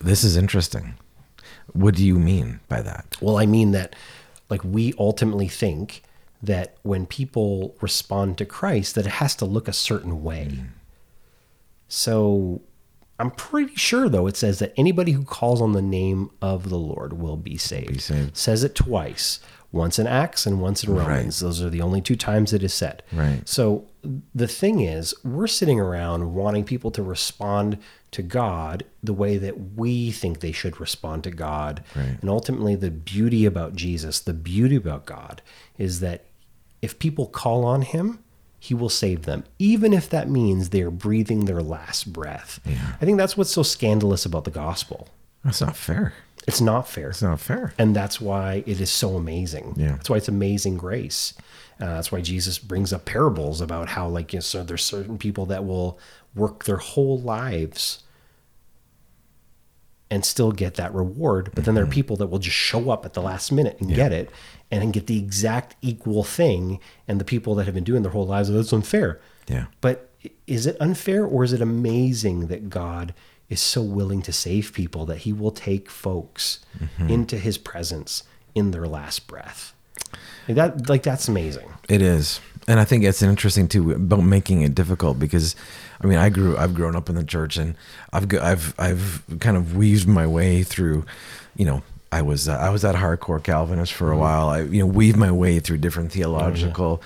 This 0.00 0.24
is 0.24 0.36
interesting. 0.36 0.94
What 1.72 1.94
do 1.94 2.04
you 2.04 2.18
mean 2.18 2.60
by 2.68 2.82
that? 2.82 3.16
Well, 3.20 3.38
I 3.38 3.46
mean 3.46 3.70
that, 3.72 3.94
like, 4.50 4.62
we 4.64 4.92
ultimately 4.98 5.48
think 5.48 6.02
that 6.42 6.76
when 6.82 7.06
people 7.06 7.76
respond 7.80 8.38
to 8.38 8.44
Christ, 8.44 8.94
that 8.94 9.06
it 9.06 9.12
has 9.12 9.34
to 9.36 9.44
look 9.44 9.68
a 9.68 9.72
certain 9.72 10.22
way. 10.22 10.48
Mm. 10.52 10.66
So 11.88 12.62
I'm 13.18 13.30
pretty 13.30 13.74
sure, 13.74 14.08
though, 14.08 14.26
it 14.26 14.36
says 14.36 14.60
that 14.60 14.72
anybody 14.76 15.12
who 15.12 15.24
calls 15.24 15.60
on 15.60 15.72
the 15.72 15.82
name 15.82 16.30
of 16.40 16.70
the 16.70 16.78
Lord 16.78 17.12
will 17.12 17.36
be 17.36 17.58
saved. 17.58 17.92
Be 17.92 17.98
saved. 17.98 18.36
Says 18.36 18.64
it 18.64 18.74
twice, 18.74 19.40
once 19.72 19.98
in 19.98 20.06
Acts 20.06 20.46
and 20.46 20.62
once 20.62 20.84
in 20.84 20.94
Romans. 20.94 21.40
Those 21.40 21.60
are 21.60 21.68
the 21.68 21.82
only 21.82 22.00
two 22.00 22.16
times 22.16 22.54
it 22.54 22.62
is 22.62 22.72
said. 22.72 23.02
Right. 23.12 23.46
So 23.46 23.86
the 24.34 24.48
thing 24.48 24.80
is, 24.80 25.14
we're 25.22 25.46
sitting 25.46 25.78
around 25.78 26.34
wanting 26.34 26.64
people 26.64 26.90
to 26.92 27.02
respond 27.02 27.76
to 28.12 28.22
God 28.22 28.84
the 29.02 29.12
way 29.12 29.36
that 29.36 29.76
we 29.76 30.10
think 30.10 30.40
they 30.40 30.52
should 30.52 30.80
respond 30.80 31.22
to 31.24 31.30
God. 31.30 31.84
Right. 31.94 32.16
And 32.22 32.30
ultimately, 32.30 32.74
the 32.74 32.90
beauty 32.90 33.44
about 33.44 33.76
Jesus, 33.76 34.18
the 34.18 34.32
beauty 34.32 34.76
about 34.76 35.04
God, 35.04 35.42
is 35.76 36.00
that 36.00 36.24
if 36.82 36.98
people 36.98 37.26
call 37.26 37.64
on 37.64 37.82
Him, 37.82 38.18
He 38.58 38.74
will 38.74 38.88
save 38.88 39.22
them, 39.24 39.44
even 39.58 39.92
if 39.92 40.08
that 40.10 40.28
means 40.28 40.68
they're 40.70 40.90
breathing 40.90 41.44
their 41.46 41.62
last 41.62 42.12
breath. 42.12 42.60
I 43.00 43.04
think 43.04 43.18
that's 43.18 43.36
what's 43.36 43.50
so 43.52 43.62
scandalous 43.62 44.24
about 44.26 44.44
the 44.44 44.50
gospel. 44.50 45.08
that's 45.44 45.60
not 45.60 45.76
fair 45.76 46.12
It's 46.46 46.60
not 46.60 46.88
fair. 46.88 47.10
it's 47.10 47.22
not 47.22 47.40
fair 47.40 47.72
And 47.78 47.94
that's 47.96 48.20
why 48.20 48.62
it 48.66 48.80
is 48.80 48.90
so 48.90 49.16
amazing. 49.16 49.74
Yeah. 49.76 49.92
That's 49.92 50.10
why 50.10 50.16
it's 50.16 50.28
amazing 50.28 50.76
grace. 50.76 51.34
Uh, 51.80 51.94
that's 51.94 52.12
why 52.12 52.20
Jesus 52.20 52.58
brings 52.58 52.92
up 52.92 53.06
parables 53.06 53.62
about 53.62 53.88
how, 53.90 54.06
like, 54.06 54.34
you 54.34 54.36
know, 54.38 54.42
so 54.42 54.62
there's 54.62 54.84
certain 54.84 55.16
people 55.16 55.46
that 55.46 55.64
will 55.64 55.98
work 56.34 56.64
their 56.64 56.76
whole 56.76 57.18
lives 57.18 58.02
and 60.10 60.24
still 60.24 60.52
get 60.52 60.74
that 60.74 60.92
reward. 60.92 61.50
But 61.54 61.64
then 61.64 61.74
there 61.74 61.84
are 61.84 61.86
people 61.86 62.16
that 62.16 62.26
will 62.26 62.38
just 62.38 62.56
show 62.56 62.90
up 62.90 63.06
at 63.06 63.14
the 63.14 63.22
last 63.22 63.50
minute 63.52 63.78
and 63.80 63.94
get 63.94 64.12
it 64.12 64.28
and 64.70 64.82
then 64.82 64.90
get 64.90 65.06
the 65.06 65.18
exact 65.18 65.76
equal 65.82 66.24
thing. 66.24 66.80
And 67.08 67.20
the 67.20 67.24
people 67.24 67.54
that 67.56 67.64
have 67.64 67.74
been 67.74 67.84
doing 67.84 68.02
their 68.02 68.12
whole 68.12 68.26
lives, 68.26 68.50
that's 68.50 68.72
unfair. 68.72 69.20
yeah 69.48 69.66
But 69.80 70.10
is 70.46 70.66
it 70.66 70.76
unfair 70.80 71.24
or 71.24 71.44
is 71.44 71.52
it 71.52 71.60
amazing 71.60 72.48
that 72.48 72.70
God 72.70 73.14
is 73.48 73.60
so 73.60 73.82
willing 73.82 74.22
to 74.22 74.32
save 74.32 74.72
people 74.72 75.06
that 75.06 75.18
he 75.18 75.32
will 75.32 75.50
take 75.50 75.90
folks 75.90 76.60
mm-hmm. 76.78 77.08
into 77.08 77.36
his 77.36 77.58
presence 77.58 78.22
in 78.54 78.70
their 78.70 78.86
last 78.86 79.26
breath? 79.26 79.74
Like 80.48 80.56
that 80.56 80.88
like 80.88 81.02
that's 81.02 81.28
amazing. 81.28 81.68
It 81.88 82.02
is, 82.02 82.40
and 82.66 82.80
I 82.80 82.84
think 82.84 83.04
it's 83.04 83.22
interesting 83.22 83.68
too 83.68 83.92
about 83.92 84.22
making 84.22 84.62
it 84.62 84.74
difficult 84.74 85.18
because, 85.18 85.54
I 86.00 86.06
mean, 86.06 86.18
I 86.18 86.28
grew, 86.28 86.56
I've 86.56 86.74
grown 86.74 86.96
up 86.96 87.08
in 87.08 87.14
the 87.14 87.24
church, 87.24 87.56
and 87.56 87.76
I've, 88.12 88.32
I've, 88.34 88.74
I've 88.78 89.24
kind 89.40 89.56
of 89.56 89.76
weaved 89.76 90.08
my 90.08 90.26
way 90.26 90.62
through, 90.62 91.04
you 91.56 91.64
know, 91.64 91.82
I 92.12 92.22
was, 92.22 92.48
uh, 92.48 92.56
I 92.56 92.70
was 92.70 92.82
that 92.82 92.96
hardcore 92.96 93.42
Calvinist 93.42 93.92
for 93.92 94.10
a 94.10 94.16
while. 94.16 94.48
I, 94.48 94.62
you 94.62 94.80
know, 94.80 94.86
weaved 94.86 95.16
my 95.16 95.30
way 95.30 95.60
through 95.60 95.78
different 95.78 96.10
theological 96.12 97.02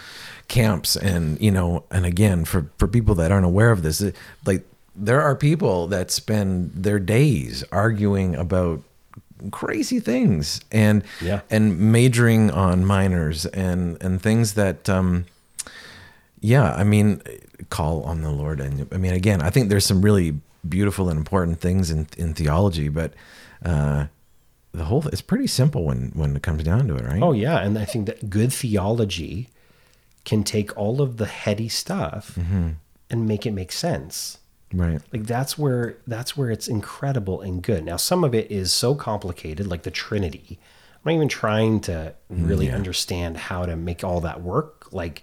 camps, 0.48 0.96
and 0.96 1.40
you 1.40 1.50
know, 1.50 1.84
and 1.90 2.06
again, 2.06 2.44
for 2.44 2.66
for 2.78 2.88
people 2.88 3.14
that 3.16 3.30
aren't 3.30 3.44
aware 3.46 3.70
of 3.70 3.82
this, 3.82 4.00
it, 4.00 4.16
like 4.46 4.62
there 4.96 5.20
are 5.20 5.34
people 5.36 5.86
that 5.88 6.10
spend 6.10 6.70
their 6.74 6.98
days 6.98 7.64
arguing 7.72 8.34
about 8.34 8.80
crazy 9.50 10.00
things 10.00 10.60
and 10.72 11.02
Yeah. 11.20 11.40
and 11.50 11.78
majoring 11.78 12.50
on 12.50 12.84
minors 12.86 13.44
and 13.46 13.98
and 14.00 14.22
things 14.22 14.54
that 14.54 14.88
um 14.88 15.26
yeah 16.40 16.72
i 16.74 16.84
mean 16.84 17.20
call 17.68 18.04
on 18.04 18.22
the 18.22 18.30
lord 18.30 18.60
and 18.60 18.86
i 18.92 18.96
mean 18.96 19.12
again 19.12 19.42
i 19.42 19.50
think 19.50 19.68
there's 19.68 19.84
some 19.84 20.00
really 20.00 20.38
beautiful 20.66 21.10
and 21.10 21.18
important 21.18 21.60
things 21.60 21.90
in 21.90 22.06
in 22.16 22.32
theology 22.32 22.88
but 22.88 23.12
uh 23.66 24.06
the 24.74 24.84
whole 24.84 25.06
it's 25.08 25.22
pretty 25.22 25.46
simple 25.46 25.84
when 25.84 26.10
when 26.14 26.36
it 26.36 26.42
comes 26.42 26.64
down 26.64 26.88
to 26.88 26.96
it 26.96 27.04
right 27.04 27.22
Oh 27.22 27.32
yeah, 27.32 27.60
and 27.60 27.78
I 27.78 27.84
think 27.84 28.06
that 28.06 28.28
good 28.28 28.52
theology 28.52 29.48
can 30.24 30.42
take 30.42 30.76
all 30.76 31.00
of 31.00 31.18
the 31.18 31.26
heady 31.26 31.68
stuff 31.68 32.34
mm-hmm. 32.34 32.70
and 33.08 33.28
make 33.28 33.46
it 33.46 33.52
make 33.52 33.70
sense. 33.70 34.38
Right. 34.72 35.00
Like 35.12 35.24
that's 35.24 35.56
where 35.56 35.98
that's 36.06 36.36
where 36.36 36.50
it's 36.50 36.66
incredible 36.66 37.40
and 37.40 37.62
good. 37.62 37.84
Now 37.84 37.96
some 37.96 38.24
of 38.24 38.34
it 38.34 38.50
is 38.50 38.72
so 38.72 38.94
complicated, 38.94 39.66
like 39.68 39.84
the 39.84 39.90
Trinity. 39.90 40.58
I'm 41.04 41.12
not 41.12 41.16
even 41.16 41.28
trying 41.28 41.80
to 41.82 42.14
really 42.30 42.70
understand 42.70 43.36
how 43.36 43.66
to 43.66 43.76
make 43.76 44.02
all 44.02 44.20
that 44.20 44.40
work. 44.40 44.90
Like, 44.90 45.22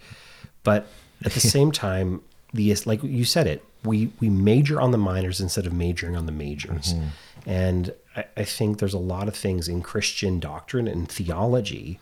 but 0.63 0.87
at 1.25 1.31
the 1.33 1.39
same 1.55 1.71
time, 1.71 2.21
the 2.53 2.73
like 2.85 3.03
you 3.03 3.25
said 3.25 3.47
it, 3.47 3.65
we 3.83 4.11
we 4.19 4.29
major 4.29 4.79
on 4.79 4.91
the 4.91 4.97
minors 4.97 5.41
instead 5.41 5.65
of 5.65 5.73
majoring 5.73 6.15
on 6.15 6.25
the 6.25 6.31
majors. 6.31 6.93
Mm-hmm. 6.93 7.07
And 7.45 7.93
I, 8.15 8.25
I 8.37 8.43
think 8.43 8.79
there's 8.79 8.93
a 8.93 8.99
lot 8.99 9.27
of 9.27 9.35
things 9.35 9.67
in 9.67 9.81
Christian 9.81 10.39
doctrine 10.39 10.87
and 10.87 11.09
theology 11.09 11.99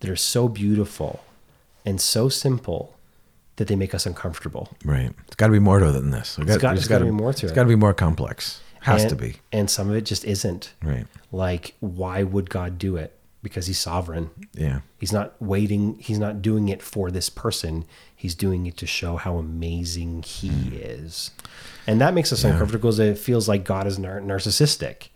that 0.00 0.10
are 0.10 0.16
so 0.16 0.48
beautiful 0.48 1.24
and 1.84 2.00
so 2.00 2.28
simple 2.28 2.94
that 3.56 3.68
they 3.68 3.76
make 3.76 3.94
us 3.94 4.06
uncomfortable. 4.06 4.68
Right. 4.84 5.10
It's 5.26 5.36
got 5.36 5.46
to 5.48 5.52
be 5.52 5.58
more 5.58 5.78
to 5.78 5.88
it 5.88 5.92
than 5.92 6.10
this. 6.10 6.38
It's 6.38 6.56
got- 6.56 6.76
it's 6.76 6.88
gotta 6.88 7.04
be 7.04 7.10
more 7.10 7.32
to 7.32 7.36
It's 7.36 7.42
It's 7.44 7.52
got 7.52 7.62
to 7.64 7.68
be 7.68 7.76
more 7.76 7.94
complex. 7.94 8.60
Has 8.80 9.02
and, 9.02 9.10
to 9.10 9.16
be. 9.16 9.36
And 9.52 9.70
some 9.70 9.88
of 9.90 9.94
it 9.96 10.02
just 10.04 10.24
isn't. 10.24 10.72
Right. 10.82 11.06
Like, 11.30 11.74
why 11.78 12.24
would 12.24 12.50
God 12.50 12.78
do 12.78 12.96
it? 12.96 13.16
Because 13.42 13.66
he's 13.68 13.78
sovereign. 13.78 14.30
Yeah. 14.54 14.80
He's 14.98 15.12
not 15.12 15.40
waiting, 15.40 15.98
he's 16.00 16.18
not 16.18 16.42
doing 16.42 16.68
it 16.68 16.82
for 16.82 17.10
this 17.10 17.28
person. 17.30 17.84
He's 18.16 18.34
doing 18.34 18.66
it 18.66 18.76
to 18.78 18.86
show 18.86 19.16
how 19.16 19.36
amazing 19.36 20.22
he 20.24 20.48
Hmm. 20.48 20.72
is. 20.74 21.30
And 21.86 22.00
that 22.00 22.14
makes 22.14 22.32
us 22.32 22.44
uncomfortable 22.44 22.80
because 22.90 22.98
it 22.98 23.18
feels 23.18 23.48
like 23.48 23.64
God 23.64 23.86
is 23.86 23.98
nar- 23.98 24.20
narcissistic. 24.20 25.08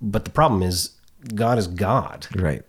But 0.00 0.24
the 0.24 0.30
problem 0.30 0.62
is, 0.62 0.90
God 1.34 1.58
is 1.58 1.66
God. 1.68 2.26
Right. 2.34 2.62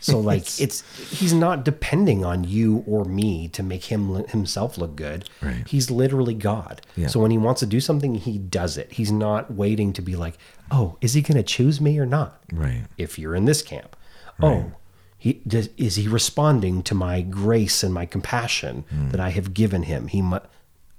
So 0.00 0.20
like 0.32 0.42
it's 0.60 0.82
he's 1.10 1.32
not 1.32 1.64
depending 1.64 2.24
on 2.24 2.44
you 2.44 2.84
or 2.86 3.04
me 3.06 3.48
to 3.48 3.62
make 3.62 3.84
him 3.84 4.24
himself 4.28 4.76
look 4.76 4.94
good. 4.96 5.28
Right. 5.40 5.66
He's 5.66 5.90
literally 5.90 6.34
God. 6.34 6.82
Yeah. 6.96 7.06
So 7.06 7.20
when 7.20 7.30
he 7.30 7.38
wants 7.38 7.60
to 7.60 7.66
do 7.66 7.80
something, 7.80 8.14
he 8.16 8.36
does 8.36 8.76
it. 8.76 8.92
He's 8.92 9.10
not 9.10 9.54
waiting 9.54 9.94
to 9.94 10.02
be 10.02 10.14
like, 10.16 10.36
"Oh, 10.70 10.98
is 11.00 11.14
he 11.14 11.22
going 11.22 11.38
to 11.38 11.42
choose 11.42 11.80
me 11.80 11.98
or 11.98 12.04
not?" 12.06 12.42
Right. 12.52 12.82
If 12.98 13.18
you're 13.18 13.34
in 13.34 13.46
this 13.46 13.62
camp. 13.62 13.96
Oh, 14.42 14.72
he 15.16 15.34
does, 15.46 15.70
is 15.78 15.94
he 15.96 16.08
responding 16.08 16.82
to 16.82 16.94
my 16.94 17.22
grace 17.22 17.82
and 17.82 17.94
my 17.94 18.04
compassion 18.04 18.84
Hmm. 18.90 19.08
that 19.10 19.20
I 19.20 19.30
have 19.30 19.54
given 19.54 19.84
him? 19.84 20.08
He 20.08 20.20
mu- 20.20 20.40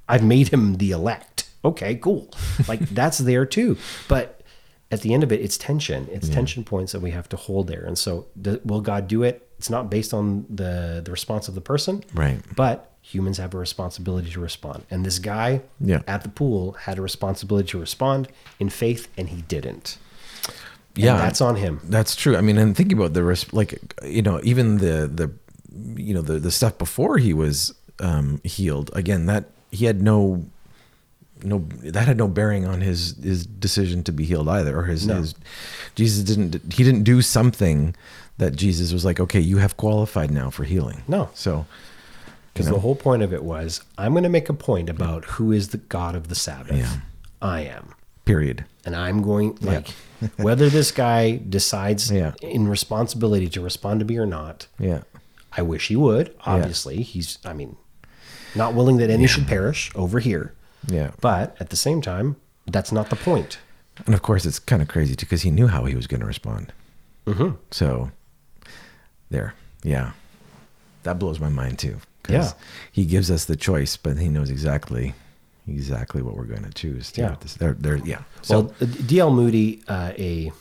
I've 0.08 0.24
made 0.24 0.50
him 0.50 0.78
the 0.78 0.92
elect. 0.92 1.50
Okay, 1.64 1.96
cool. 1.96 2.30
Like 2.68 2.80
that's 2.90 3.18
there 3.20 3.46
too. 3.46 3.78
But 4.08 4.42
at 4.92 5.02
the 5.02 5.14
end 5.14 5.24
of 5.24 5.32
it, 5.32 5.42
it's 5.42 5.58
tension. 5.58 6.08
It's 6.12 6.30
tension 6.30 6.64
points 6.64 6.92
that 6.92 7.02
we 7.02 7.12
have 7.12 7.28
to 7.30 7.38
hold 7.38 7.68
there. 7.68 7.84
And 7.84 7.98
so, 7.98 8.28
th- 8.42 8.62
will 8.64 8.82
God 8.82 9.08
do 9.08 9.24
it? 9.24 9.50
It's 9.58 9.70
not 9.70 9.90
based 9.90 10.14
on 10.14 10.46
the 10.50 11.02
the 11.04 11.12
response 11.12 11.48
of 11.48 11.56
the 11.56 11.62
person, 11.62 12.04
Right. 12.14 12.40
But 12.56 12.92
humans 13.02 13.38
have 13.38 13.54
a 13.54 13.58
responsibility 13.58 14.32
to 14.32 14.40
respond. 14.40 14.84
And 14.92 15.06
this 15.06 15.20
guy 15.20 15.62
Yeah. 15.80 16.02
at 16.08 16.24
the 16.24 16.30
pool 16.30 16.74
had 16.74 16.98
a 16.98 17.02
responsibility 17.02 17.70
to 17.70 17.80
respond 17.80 18.28
in 18.60 18.70
faith, 18.70 19.08
and 19.18 19.30
he 19.30 19.42
didn't. 19.44 19.98
And 20.96 21.04
Yeah. 21.04 21.18
that's 21.18 21.42
on 21.42 21.56
him. 21.58 21.80
That's 21.84 22.16
true. 22.16 22.36
I 22.38 22.42
mean, 22.42 22.58
and 22.58 22.76
thinking 22.76 22.98
about 22.98 23.14
the 23.14 23.24
risk, 23.24 23.54
like 23.54 23.80
you 24.04 24.22
know, 24.22 24.40
even 24.44 24.78
the 24.78 25.08
the 25.14 25.32
you 26.02 26.14
know 26.14 26.22
the 26.22 26.38
the 26.40 26.52
stuff 26.52 26.78
before 26.78 27.18
he 27.18 27.34
was 27.34 27.74
um, 28.00 28.42
healed. 28.44 28.92
Again, 28.94 29.26
that 29.28 29.46
he 29.76 29.86
had 29.86 30.02
no 30.02 30.46
no 31.44 31.60
that 31.84 32.08
had 32.08 32.18
no 32.18 32.28
bearing 32.28 32.66
on 32.66 32.82
his 32.82 33.16
his 33.22 33.46
decision 33.46 34.04
to 34.04 34.12
be 34.12 34.26
healed 34.26 34.48
either, 34.50 34.78
or 34.80 34.84
his, 34.86 35.06
No. 35.06 35.16
his 35.16 35.36
Jesus 35.96 36.24
didn't 36.24 36.74
he 36.74 36.84
didn't 36.84 37.04
do 37.04 37.22
something 37.22 37.96
that 38.38 38.56
Jesus 38.56 38.92
was 38.94 39.06
like, 39.06 39.20
okay, 39.20 39.40
you 39.40 39.58
have 39.58 39.78
qualified 39.78 40.32
now 40.32 40.50
for 40.50 40.64
healing. 40.66 41.04
No. 41.08 41.30
so 41.34 41.66
Because 42.54 42.68
the 42.70 42.80
whole 42.80 42.96
point 42.96 43.22
of 43.24 43.32
it 43.34 43.44
was, 43.44 43.82
I'm 43.98 44.12
going 44.12 44.24
to 44.24 44.30
make 44.30 44.50
a 44.50 44.54
point 44.54 44.90
about 44.90 45.24
who 45.26 45.52
is 45.54 45.70
the 45.70 45.78
God 45.78 46.16
of 46.16 46.28
the 46.28 46.36
Sabbath. 46.36 46.76
Yeah. 46.78 46.98
I 47.42 47.62
am. 47.62 47.94
period. 48.26 48.66
And 48.86 48.96
I'm 48.96 49.22
going, 49.22 49.58
like, 49.62 49.88
whether 50.38 50.68
this 50.70 50.92
guy 50.92 51.40
decides 51.48 52.12
Yeah. 52.12 52.34
in 52.42 52.68
responsibility 52.68 53.48
to 53.50 53.62
respond 53.62 54.00
to 54.02 54.06
me 54.06 54.18
or 54.18 54.26
not, 54.26 54.68
Yeah, 54.80 55.02
I 55.58 55.62
wish 55.62 55.88
he 55.88 55.96
would. 55.96 56.34
Obviously, 56.46 57.04
he's, 57.04 57.38
I 57.46 57.54
mean, 57.54 57.76
not 58.56 58.74
willing 58.74 58.98
that 58.98 59.10
any 59.10 59.28
should 59.28 59.48
perish 59.48 59.92
over 59.96 60.20
here. 60.20 60.54
yeah. 60.88 61.12
But 61.22 61.56
at 61.60 61.70
the 61.70 61.76
same 61.76 62.02
time, 62.02 62.36
that's 62.68 62.92
not 62.92 63.10
the 63.10 63.16
point. 63.16 63.60
And 64.06 64.14
of 64.14 64.22
course, 64.22 64.46
it's 64.46 64.60
kind 64.60 64.82
of 64.82 64.88
crazy 64.88 65.16
too 65.16 65.26
because 65.26 65.44
he 65.44 65.52
knew 65.52 65.68
how 65.68 65.86
he 65.86 65.96
was 65.96 66.08
going 66.08 66.20
to 66.22 66.26
respond. 66.26 66.74
Mm-hmm. 67.26 67.56
So, 67.72 68.12
there, 69.30 69.54
yeah, 69.84 70.12
that 71.04 71.18
blows 71.20 71.40
my 71.40 71.50
mind 71.50 71.80
too. 71.80 71.98
Yeah. 72.28 72.54
he 72.92 73.06
gives 73.06 73.30
us 73.30 73.46
the 73.46 73.56
choice, 73.56 73.98
but 73.98 74.18
he 74.18 74.28
knows 74.30 74.50
exactly, 74.50 75.14
exactly 75.68 76.24
what 76.24 76.36
we're 76.36 76.46
going 76.46 76.64
to 76.64 76.72
choose. 76.74 77.12
Too. 77.12 77.22
Yeah. 77.22 77.36
This, 77.40 77.54
there, 77.54 77.74
there, 77.74 77.98
yeah. 77.98 78.24
So, 78.42 78.74
well, 78.80 78.90
D.L. 79.06 79.32
Moody, 79.32 79.84
uh, 79.88 80.12
a 80.18 80.52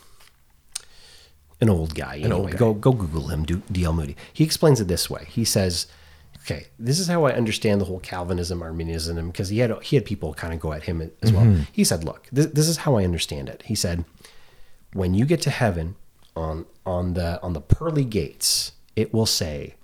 an 1.61 1.71
old 1.71 1.95
guy. 1.95 2.17
Anyway. 2.17 2.33
old 2.33 2.51
guy. 2.51 2.59
Go 2.59 2.75
go 2.75 2.93
Google 2.93 3.29
him. 3.29 3.45
Do- 3.45 3.63
D.L. 3.73 3.93
Moody. 3.95 4.17
He 4.33 4.45
explains 4.45 4.81
it 4.81 4.89
this 4.89 5.09
way. 5.09 5.27
He 5.29 5.45
says, 5.45 5.87
"Okay, 6.45 6.67
this 6.79 6.99
is 6.99 7.09
how 7.09 7.25
I 7.25 7.33
understand 7.33 7.81
the 7.81 7.87
whole 7.87 8.01
Calvinism, 8.01 8.63
Arminianism, 8.63 9.27
because 9.29 9.49
he 9.49 9.59
had 9.59 9.83
he 9.83 9.97
had 9.97 10.05
people 10.05 10.35
kind 10.35 10.53
of 10.53 10.61
go 10.61 10.73
at 10.73 10.85
him 10.85 11.11
as 11.23 11.33
well. 11.33 11.45
Mm-hmm. 11.45 11.63
He 11.73 11.85
said, 11.85 12.05
"Look, 12.05 12.29
this, 12.31 12.47
this 12.47 12.69
is 12.69 12.79
how 12.79 12.97
I 12.97 13.05
understand 13.05 13.49
it." 13.49 13.63
He 13.67 13.75
said, 13.75 14.05
"When 14.93 15.15
you 15.15 15.25
get 15.25 15.41
to 15.43 15.51
heaven 15.51 15.97
on 16.37 16.67
on 16.85 17.15
the 17.15 17.41
on 17.43 17.53
the 17.53 17.61
pearly 17.61 18.05
gates, 18.05 18.73
it 18.97 19.13
will 19.13 19.27
say." 19.27 19.75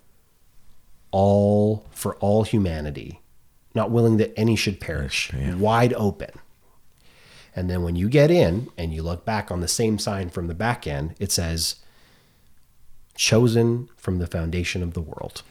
all 1.13 1.85
for 1.91 2.15
all 2.17 2.45
humanity, 2.45 3.21
not 3.75 3.91
willing 3.91 4.17
that 4.19 4.33
any 4.39 4.57
should 4.57 4.81
perish, 4.81 5.33
wide 5.57 5.93
open. 5.95 6.31
And 7.57 7.69
then 7.69 7.83
when 7.83 7.97
you 7.97 8.09
get 8.09 8.31
in 8.31 8.69
and 8.79 8.95
you 8.95 9.03
look 9.03 9.25
back 9.25 9.51
on 9.51 9.61
the 9.61 9.67
same 9.67 9.99
sign 9.99 10.31
from 10.31 10.47
the 10.47 10.55
back 10.55 10.87
end, 10.87 11.15
it 11.19 11.33
says, 11.33 11.77
chosen 13.17 13.89
from 13.97 14.19
the 14.19 14.27
foundation 14.27 14.83
of 14.83 14.95
the 14.95 15.01
world. 15.01 15.43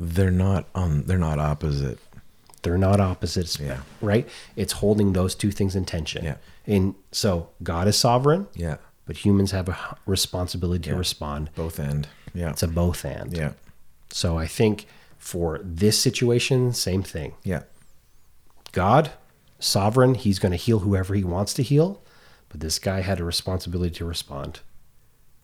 They're 0.00 0.30
not 0.30 0.66
on. 0.74 1.02
They're 1.02 1.18
not 1.18 1.38
opposite. 1.38 1.98
They're 2.62 2.76
not 2.78 3.00
opposites, 3.00 3.58
Yeah. 3.60 3.80
right? 4.02 4.28
It's 4.56 4.72
holding 4.74 5.12
those 5.12 5.34
two 5.34 5.50
things 5.50 5.74
in 5.76 5.84
tension. 5.86 6.24
Yeah. 6.24 6.36
And 6.66 6.94
so 7.12 7.48
God 7.62 7.86
is 7.88 7.96
sovereign, 7.96 8.48
Yeah, 8.54 8.76
but 9.06 9.24
humans 9.24 9.52
have 9.52 9.68
a 9.68 9.96
responsibility 10.06 10.90
to 10.90 10.96
respond. 10.96 11.50
both 11.54 11.78
end. 11.80 12.08
Yeah, 12.34 12.50
It's 12.50 12.62
a 12.62 12.68
both 12.68 13.04
and. 13.04 13.34
yeah, 13.36 13.52
So 14.10 14.36
I 14.38 14.46
think 14.46 14.86
for 15.18 15.60
this 15.64 15.98
situation, 15.98 16.72
same 16.74 17.02
thing. 17.02 17.32
yeah, 17.44 17.62
God, 18.72 19.10
sovereign, 19.58 20.14
he's 20.14 20.38
going 20.38 20.52
to 20.52 20.56
heal 20.58 20.80
whoever 20.80 21.14
he 21.14 21.24
wants 21.24 21.54
to 21.54 21.62
heal. 21.62 22.02
But 22.50 22.60
this 22.60 22.78
guy 22.78 23.00
had 23.00 23.20
a 23.20 23.24
responsibility 23.24 23.94
to 23.96 24.04
respond. 24.04 24.60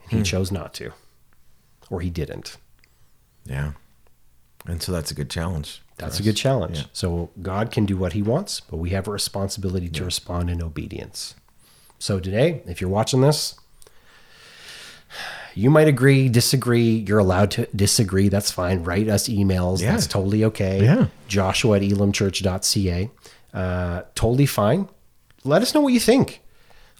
And 0.03 0.11
Hmm. 0.11 0.17
he 0.19 0.23
chose 0.23 0.53
not 0.53 0.75
to. 0.75 0.93
Or 1.89 2.01
he 2.01 2.11
didn't. 2.11 2.57
yeah. 3.45 3.73
And 4.67 4.83
so 4.83 4.93
that's 4.93 5.11
a 5.11 5.15
good 5.15 5.31
challenge. 5.31 5.83
That's 5.99 6.21
a 6.21 6.23
good 6.23 6.37
challenge. 6.37 6.79
Yeah. 6.79 6.85
So 6.93 7.31
God 7.41 7.71
can 7.73 7.87
do 7.87 7.97
what 7.97 8.13
he 8.13 8.21
wants, 8.21 8.61
but 8.61 8.77
we 8.77 8.91
have 8.91 9.09
a 9.09 9.11
responsibility 9.11 9.89
to 9.89 10.05
respond 10.05 10.51
in 10.51 10.63
obedience. 10.63 11.35
So 11.99 12.21
today, 12.21 12.63
if 12.67 12.81
you're 12.81 12.91
watching 12.91 13.23
this, 13.23 13.59
you 15.55 15.71
might 15.71 15.89
agree, 15.89 16.29
disagree. 16.29 17.05
You're 17.09 17.19
allowed 17.19 17.51
to 17.53 17.67
disagree. 17.75 18.29
That's 18.29 18.51
fine. 18.51 18.83
Write 18.83 19.09
us 19.09 19.27
emails. 19.29 19.81
Yeah. 19.81 19.93
That's 19.93 20.07
totally 20.07 20.45
okay. 20.45 20.85
Yeah. 20.85 21.07
Joshua 21.29 21.77
at 21.77 21.83
elamchurch.ca. 21.83 23.11
Uh, 23.55 24.03
totally 24.15 24.45
fine. 24.45 24.89
Let 25.45 25.63
us 25.63 25.75
know 25.75 25.81
what 25.81 25.95
you 25.95 26.01
think. 26.01 26.43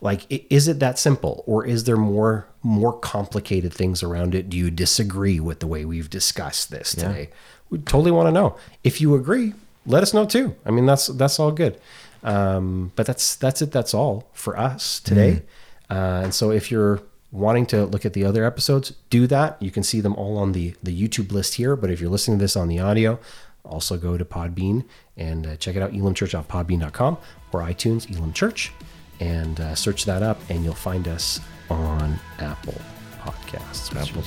Like, 0.03 0.27
is 0.31 0.69
it 0.69 0.79
that 0.81 0.99
simple, 0.99 1.43
or 1.47 1.65
is 1.65 1.85
there 1.85 1.97
more 1.97 2.47
more 2.63 2.93
complicated 2.99 3.73
things 3.73 4.03
around 4.03 4.35
it? 4.35 4.51
Do 4.51 4.57
you 4.57 4.71
disagree 4.71 5.41
with 5.41 5.61
the 5.61 5.67
way 5.67 5.85
we've 5.85 6.11
discussed 6.11 6.71
this 6.71 6.93
today? 6.93 7.31
We 7.71 7.79
totally 7.79 8.11
want 8.11 8.27
to 8.27 8.33
know. 8.33 8.57
If 8.85 9.01
you 9.01 9.15
agree, 9.15 9.55
let 9.87 10.03
us 10.03 10.13
know 10.13 10.27
too. 10.27 10.55
I 10.67 10.71
mean, 10.71 10.85
that's 10.85 11.07
that's 11.07 11.41
all 11.41 11.51
good. 11.51 11.81
Um, 12.23 12.93
but 12.95 13.07
that's 13.07 13.37
that's 13.37 13.63
it. 13.63 13.73
That's 13.73 13.95
all 13.95 14.29
for 14.33 14.59
us 14.59 15.01
today. 15.01 15.43
Uh, 15.89 16.23
and 16.25 16.35
so, 16.35 16.51
if 16.51 16.71
you're 16.71 17.01
wanting 17.33 17.67
to 17.67 17.85
look 17.87 18.05
at 18.05 18.13
the 18.13 18.25
other 18.25 18.45
episodes, 18.45 18.93
do 19.11 19.27
that. 19.29 19.61
You 19.63 19.71
can 19.71 19.83
see 19.83 20.01
them 20.01 20.15
all 20.17 20.37
on 20.37 20.53
the 20.53 20.75
the 20.83 20.93
YouTube 20.93 21.33
list 21.33 21.55
here. 21.55 21.77
But 21.77 21.91
if 21.91 22.01
you're 22.01 22.11
listening 22.11 22.39
to 22.39 22.45
this 22.45 22.57
on 22.57 22.69
the 22.69 22.81
audio, 22.81 23.19
also 23.65 23.97
go 23.97 24.17
to 24.19 24.25
Podbean 24.25 24.85
and 25.17 25.47
uh, 25.47 25.57
check 25.57 25.77
it 25.77 25.83
out, 25.83 25.93
elamchurch.podbean.com 25.93 27.19
or 27.53 27.61
iTunes, 27.61 28.15
Elam 28.15 28.33
Church, 28.33 28.73
and 29.21 29.61
uh, 29.61 29.75
search 29.75 30.05
that 30.05 30.23
up, 30.23 30.39
and 30.49 30.65
you'll 30.65 30.75
find 30.75 31.09
us 31.09 31.41
on 31.71 32.19
Apple 32.39 32.81
Podcasts. 33.21 33.91
which 33.93 34.09
Apple. 34.09 34.23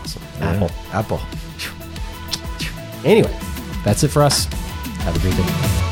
Awesome. 0.00 0.22
Apple. 0.40 0.70
Apple. 0.92 1.20
Anyway, 3.04 3.36
that's 3.84 4.04
it 4.04 4.08
for 4.08 4.22
us. 4.22 4.44
Have 5.04 5.16
a 5.16 5.18
great 5.20 5.36
day. 5.36 5.91